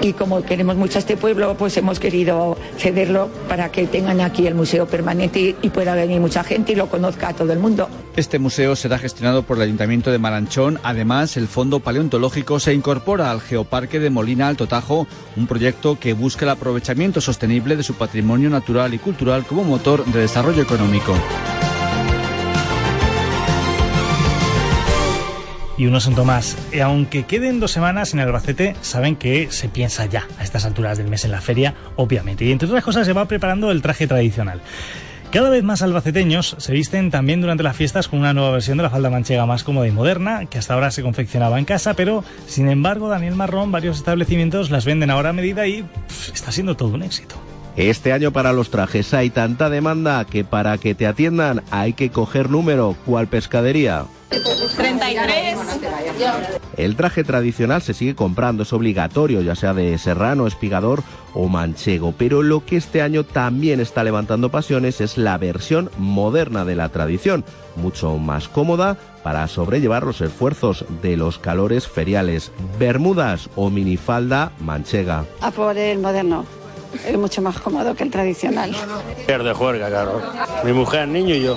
[0.00, 4.46] Y como queremos mucho a este pueblo, pues hemos querido cederlo para que tengan aquí
[4.46, 7.88] el museo permanente y pueda venir mucha gente y lo conozca a todo el mundo.
[8.16, 10.78] Este museo será gestionado por el Ayuntamiento de Maranchón.
[10.82, 16.12] Además, el Fondo Paleontológico se incorpora al Geoparque de Molina Alto Tajo, un proyecto que
[16.12, 21.14] busca el aprovechamiento sostenible de su patrimonio natural y cultural como motor de desarrollo económico.
[25.82, 26.56] Y uno Santo más.
[26.80, 31.08] Aunque queden dos semanas en Albacete, saben que se piensa ya a estas alturas del
[31.08, 32.44] mes en la feria, obviamente.
[32.44, 34.60] Y entre otras cosas se va preparando el traje tradicional.
[35.32, 38.84] Cada vez más albaceteños se visten también durante las fiestas con una nueva versión de
[38.84, 42.22] la falda manchega más cómoda y moderna, que hasta ahora se confeccionaba en casa, pero
[42.46, 45.84] sin embargo, Daniel Marrón, varios establecimientos las venden ahora a medida y
[46.32, 47.34] está siendo todo un éxito.
[47.76, 52.10] Este año para los trajes hay tanta demanda que para que te atiendan hay que
[52.10, 52.94] coger número.
[53.04, 54.04] ¿Cuál pescadería?
[54.76, 55.58] 33.
[56.76, 61.02] El traje tradicional se sigue comprando, es obligatorio, ya sea de serrano, espigador
[61.34, 66.64] o manchego, pero lo que este año también está levantando pasiones es la versión moderna
[66.64, 67.44] de la tradición,
[67.76, 72.52] mucho más cómoda para sobrellevar los esfuerzos de los calores feriales.
[72.78, 75.24] Bermudas o minifalda manchega.
[75.40, 76.44] A por el moderno.
[77.06, 78.74] Es mucho más cómodo que el tradicional.
[79.26, 80.20] de juerga, claro.
[80.64, 81.56] Mi mujer, niño y yo.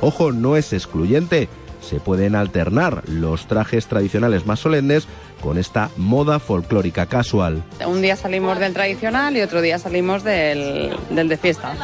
[0.00, 1.48] Ojo, no es excluyente.
[1.88, 5.06] Se pueden alternar los trajes tradicionales más solemnes
[5.40, 7.62] con esta moda folclórica casual.
[7.86, 11.74] Un día salimos del tradicional y otro día salimos del, del de fiesta.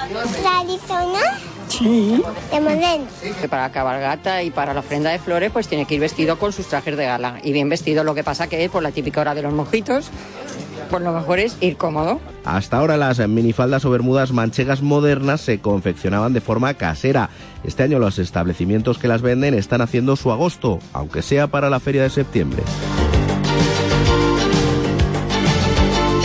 [0.43, 1.39] ¿Tradicional?
[1.69, 2.23] Sí.
[2.51, 3.49] De.
[3.49, 6.53] Para la cabalgata y para la ofrenda de flores, pues tiene que ir vestido con
[6.53, 7.39] sus trajes de gala.
[7.43, 10.11] Y bien vestido, lo que pasa que es por la típica hora de los mojitos,
[10.93, 12.21] pues lo mejor es ir cómodo.
[12.45, 17.31] Hasta ahora las minifaldas o bermudas manchegas modernas se confeccionaban de forma casera.
[17.65, 21.81] Este año los establecimientos que las venden están haciendo su agosto, aunque sea para la
[21.81, 22.63] feria de septiembre.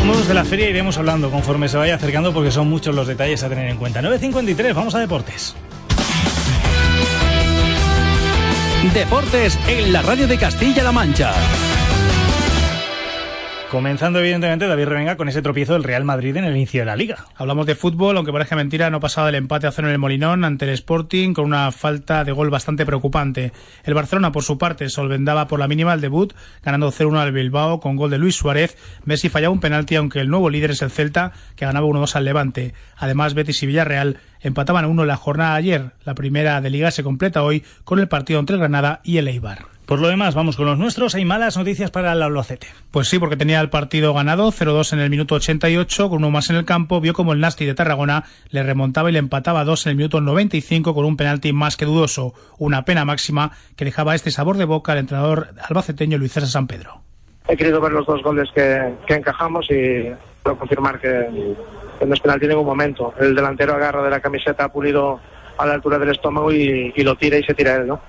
[0.05, 3.43] Modos de la feria iremos hablando conforme se vaya acercando porque son muchos los detalles
[3.43, 4.01] a tener en cuenta.
[4.01, 5.55] 9.53, vamos a deportes.
[8.93, 11.33] Deportes en la radio de Castilla-La Mancha.
[13.71, 16.95] Comenzando evidentemente David Revenga con ese tropiezo del Real Madrid en el inicio de la
[16.95, 17.25] liga.
[17.35, 20.45] Hablamos de fútbol, aunque parezca mentira, no pasaba del empate a cero en el Molinón
[20.45, 23.51] ante el Sporting con una falta de gol bastante preocupante.
[23.83, 27.81] El Barcelona, por su parte, solventaba por la mínima el debut, ganando 0-1 al Bilbao
[27.81, 28.77] con gol de Luis Suárez.
[29.03, 32.23] Messi fallaba un penalti, aunque el nuevo líder es el Celta, que ganaba 1-2 al
[32.23, 32.73] Levante.
[32.95, 35.91] Además, Betis y Villarreal empataban a uno en la jornada de ayer.
[36.05, 39.27] La primera de liga se completa hoy con el partido entre el Granada y el
[39.27, 39.76] Eibar.
[39.87, 41.15] Por lo demás, vamos con los nuestros.
[41.15, 42.67] Hay malas noticias para el Albacete.
[42.91, 46.49] Pues sí, porque tenía el partido ganado 0-2 en el minuto 88, con uno más
[46.49, 46.99] en el campo.
[46.99, 50.19] Vio como el Nasti de Tarragona le remontaba y le empataba 2 en el minuto
[50.19, 52.33] 95 con un penalti más que dudoso.
[52.57, 56.67] Una pena máxima que dejaba este sabor de boca al entrenador albaceteño Luis César San
[56.67, 56.99] Pedro.
[57.47, 60.11] He querido ver los dos goles que, que encajamos y
[60.43, 61.55] puedo confirmar que,
[61.97, 63.13] que no es penalti en ningún momento.
[63.17, 65.21] El delantero agarra de la camiseta Pulido
[65.57, 68.01] a la altura del estómago y, y lo tira y se tira él, ¿no?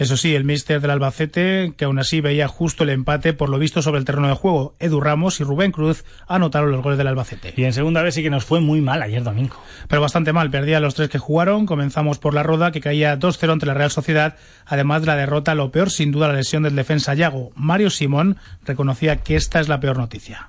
[0.00, 3.58] Eso sí, el míster del Albacete, que aún así veía justo el empate por lo
[3.58, 7.06] visto sobre el terreno de juego, Edu Ramos y Rubén Cruz anotaron los goles del
[7.06, 7.52] Albacete.
[7.54, 9.56] Y en segunda vez sí que nos fue muy mal ayer domingo.
[9.88, 11.66] Pero bastante mal, perdía los tres que jugaron.
[11.66, 15.54] Comenzamos por la Roda, que caía 2-0 ante la Real Sociedad, además de la derrota,
[15.54, 17.50] lo peor sin duda la lesión del defensa Yago.
[17.54, 20.48] Mario Simón reconocía que esta es la peor noticia.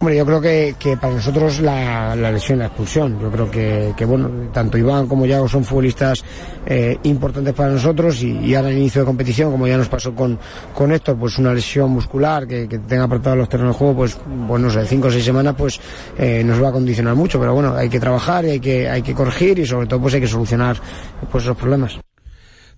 [0.00, 3.94] Hombre, yo creo que, que para nosotros la, la, lesión, la expulsión, yo creo que,
[3.96, 6.24] que, bueno, tanto Iván como Yago son futbolistas
[6.66, 10.14] eh, importantes para nosotros y, y, ahora en inicio de competición, como ya nos pasó
[10.14, 10.38] con,
[10.72, 14.16] con Héctor, pues una lesión muscular que, que tenga apartado los terrenos de juego, pues,
[14.46, 15.80] bueno, no sé, cinco o seis semanas, pues
[16.16, 19.02] eh, nos va a condicionar mucho, pero bueno, hay que trabajar y hay que, hay
[19.02, 20.76] que corregir y sobre todo pues hay que solucionar
[21.28, 21.98] pues esos problemas.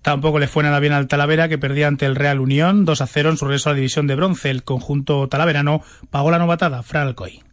[0.01, 3.07] Tampoco le fue nada bien al Talavera, que perdía ante el Real Unión 2 a
[3.07, 4.49] 0 en su regreso a la división de bronce.
[4.49, 7.43] El conjunto talaverano pagó la novatada, Fran Alcoy.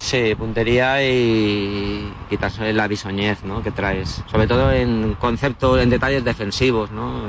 [0.00, 3.62] Sí, puntería y quitarse la bisoñez ¿no?
[3.62, 4.24] que traes.
[4.30, 7.24] Sobre todo en conceptos, en detalles defensivos, ¿no?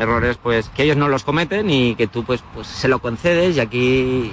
[0.00, 3.56] Errores pues que ellos no los cometen y que tú pues, pues se lo concedes
[3.56, 4.32] y aquí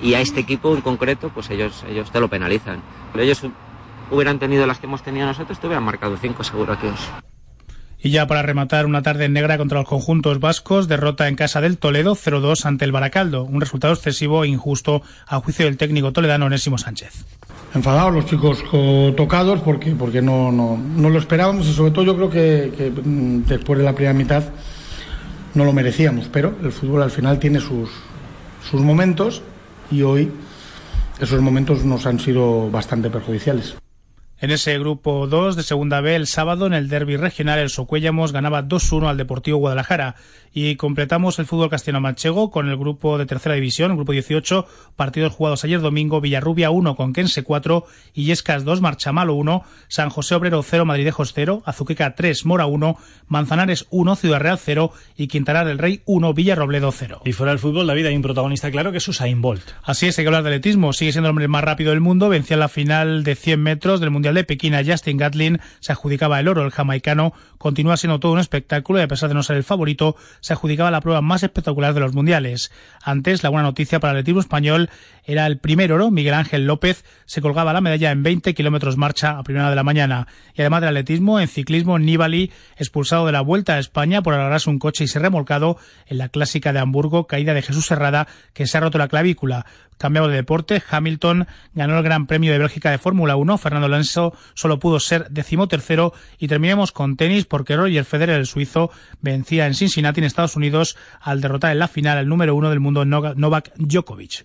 [0.00, 2.80] y a este equipo en concreto pues ellos, ellos te lo penalizan.
[3.10, 3.42] Pero ellos
[4.12, 6.92] hubieran tenido las que hemos tenido nosotros, te hubieran marcado cinco seguro que.
[8.04, 11.78] Y ya para rematar una tarde negra contra los conjuntos vascos, derrota en casa del
[11.78, 16.46] Toledo 0-2 ante el Baracaldo, un resultado excesivo e injusto a juicio del técnico toledano
[16.46, 17.24] Onésimo Sánchez.
[17.74, 18.64] Enfadados los chicos
[19.16, 22.92] tocados porque, porque no, no, no lo esperábamos y sobre todo yo creo que, que,
[23.46, 24.42] después de la primera mitad
[25.54, 27.88] no lo merecíamos, pero el fútbol al final tiene sus,
[28.68, 29.42] sus momentos
[29.92, 30.32] y hoy
[31.20, 33.76] esos momentos nos han sido bastante perjudiciales.
[34.42, 38.32] En ese grupo 2 de segunda B, el sábado en el derby regional, el Socuellamos
[38.32, 40.16] ganaba 2-1 al Deportivo Guadalajara.
[40.52, 44.66] Y completamos el fútbol castellano-manchego con el grupo de tercera división, el grupo 18,
[44.96, 50.34] partidos jugados ayer domingo, Villarrubia 1 con Kense 4, Illescas 2, Marchamalo 1, San José
[50.34, 52.96] Obrero 0, Madridejos 0, Azuqueca 3, Mora 1,
[53.28, 57.22] Manzanares 1, Ciudad Real 0 y Quintanar del Rey 1, Villarrobledo 0.
[57.24, 59.62] Y fuera del fútbol, David, hay un protagonista claro que es Usain Bolt.
[59.84, 60.92] Así es, hay que hablar de atletismo.
[60.92, 64.00] Sigue siendo el hombre más rápido del mundo, vencía en la final de 100 metros
[64.00, 66.64] del Mundial de Pekín a Justin Gatlin, se adjudicaba el oro.
[66.64, 70.16] El jamaicano continúa siendo todo un espectáculo y a pesar de no ser el favorito,
[70.40, 72.72] se adjudicaba la prueba más espectacular de los mundiales.
[73.02, 74.90] Antes, la buena noticia para el atletismo español
[75.24, 76.10] era el primer oro.
[76.10, 79.84] Miguel Ángel López se colgaba la medalla en 20 kilómetros marcha a primera de la
[79.84, 80.26] mañana.
[80.54, 84.70] Y además del atletismo, en ciclismo, Nibali, expulsado de la Vuelta a España por agarrarse
[84.70, 85.76] un coche y ser remolcado
[86.06, 89.66] en la clásica de Hamburgo, caída de Jesús Serrada, que se ha roto la clavícula.
[90.02, 93.56] Cambiado de deporte, Hamilton ganó el Gran Premio de Bélgica de Fórmula 1.
[93.56, 96.12] Fernando Alonso solo pudo ser decimotercero.
[96.40, 98.90] Y terminemos con tenis porque Roger Federer, el suizo,
[99.20, 102.80] vencía en Cincinnati, en Estados Unidos, al derrotar en la final al número uno del
[102.80, 104.44] mundo Novak Djokovic.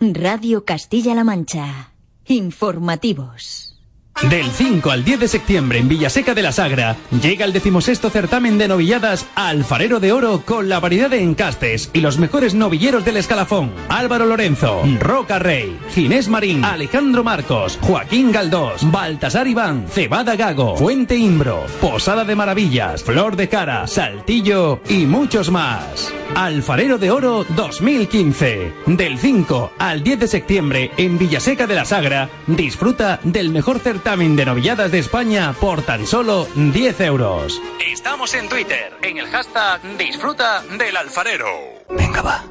[0.00, 1.92] Radio Castilla-La Mancha.
[2.24, 3.75] Informativos.
[4.22, 8.56] Del 5 al 10 de septiembre en Villaseca de la Sagra llega el decimosexto certamen
[8.56, 13.18] de novilladas Alfarero de Oro con la variedad de encastes y los mejores novilleros del
[13.18, 13.72] escalafón.
[13.90, 21.14] Álvaro Lorenzo, Roca Rey, Ginés Marín, Alejandro Marcos, Joaquín Galdós, Baltasar Iván, Cebada Gago, Fuente
[21.16, 26.12] Imbro, Posada de Maravillas, Flor de Cara, Saltillo y muchos más.
[26.34, 28.72] Alfarero de Oro 2015.
[28.86, 34.05] Del 5 al 10 de septiembre en Villaseca de la Sagra disfruta del mejor certamen
[34.06, 37.60] certamen de novilladas de España por tan solo 10 euros.
[37.84, 41.48] Estamos en Twitter, en el hashtag Disfruta del Alfarero.
[41.90, 42.44] Venga va,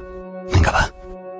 [0.52, 0.92] venga va,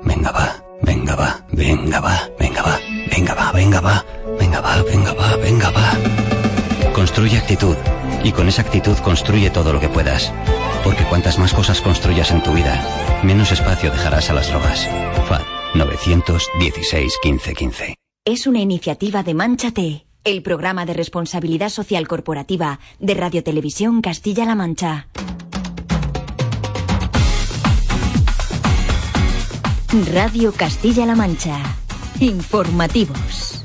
[0.05, 4.05] venga va, venga va, venga va, venga va, venga va, venga va,
[4.39, 6.93] venga va, venga va, venga va.
[6.95, 7.77] Construye actitud
[8.25, 10.33] y con esa actitud construye todo lo que puedas.
[10.83, 12.83] Porque cuantas más cosas construyas en tu vida,
[13.23, 14.89] menos espacio dejarás a las drogas.
[15.29, 15.43] FAD
[15.75, 17.97] 916 1515.
[18.25, 24.57] Es una iniciativa de Manchate, el programa de responsabilidad social corporativa de Radio Televisión Castilla-La
[24.57, 25.07] Mancha.
[30.13, 31.61] Radio Castilla-La Mancha.
[32.19, 33.63] Informativos.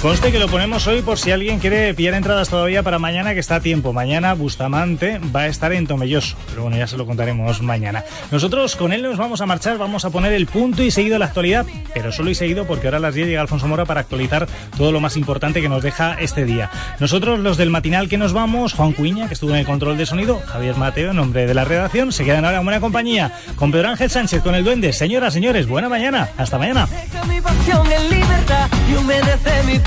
[0.00, 3.40] Conste que lo ponemos hoy por si alguien quiere pillar entradas todavía para mañana, que
[3.40, 3.94] está a tiempo.
[3.94, 8.04] Mañana Bustamante va a estar en Tomelloso, pero bueno, ya se lo contaremos mañana.
[8.30, 11.24] Nosotros con él nos vamos a marchar, vamos a poner el punto y seguido la
[11.24, 11.64] actualidad,
[11.94, 14.92] pero solo y seguido porque ahora a las 10 llega Alfonso Mora para actualizar todo
[14.92, 16.70] lo más importante que nos deja este día.
[17.00, 20.04] Nosotros, los del matinal que nos vamos, Juan Cuiña, que estuvo en el control de
[20.04, 23.72] sonido, Javier Mateo, en nombre de la redacción, se quedan ahora en buena compañía con
[23.72, 24.92] Pedro Ángel Sánchez, con el Duende.
[24.92, 26.28] Señoras, señores, buena mañana.
[26.36, 26.86] Hasta mañana.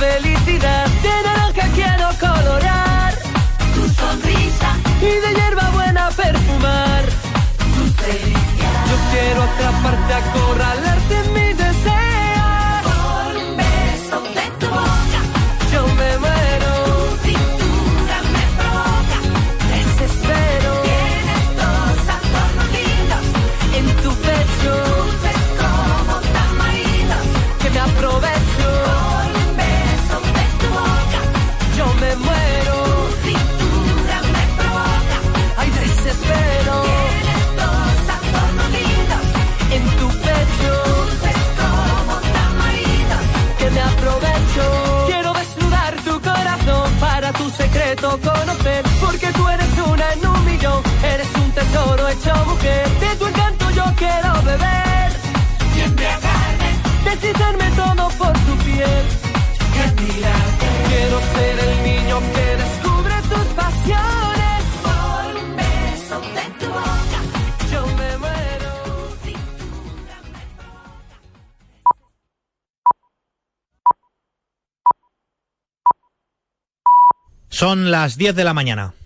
[0.07, 3.13] Felicidad de naranja quiero colorar.
[3.75, 4.69] Tu sonrisa.
[5.01, 7.03] Y de hierba buena perfumar.
[7.75, 8.81] Tu felicidad.
[8.89, 11.53] Yo quiero atraparte, acorralarte en mi
[53.97, 55.11] quiero beber,
[55.75, 56.71] y embriagarme,
[57.03, 59.05] deshicerme todo por tu piel,
[60.89, 67.19] quiero ser el niño que descubre tus pasiones, por un beso de tu boca,
[67.71, 68.71] yo me muero.
[77.49, 78.96] Son las 10 de la mañana.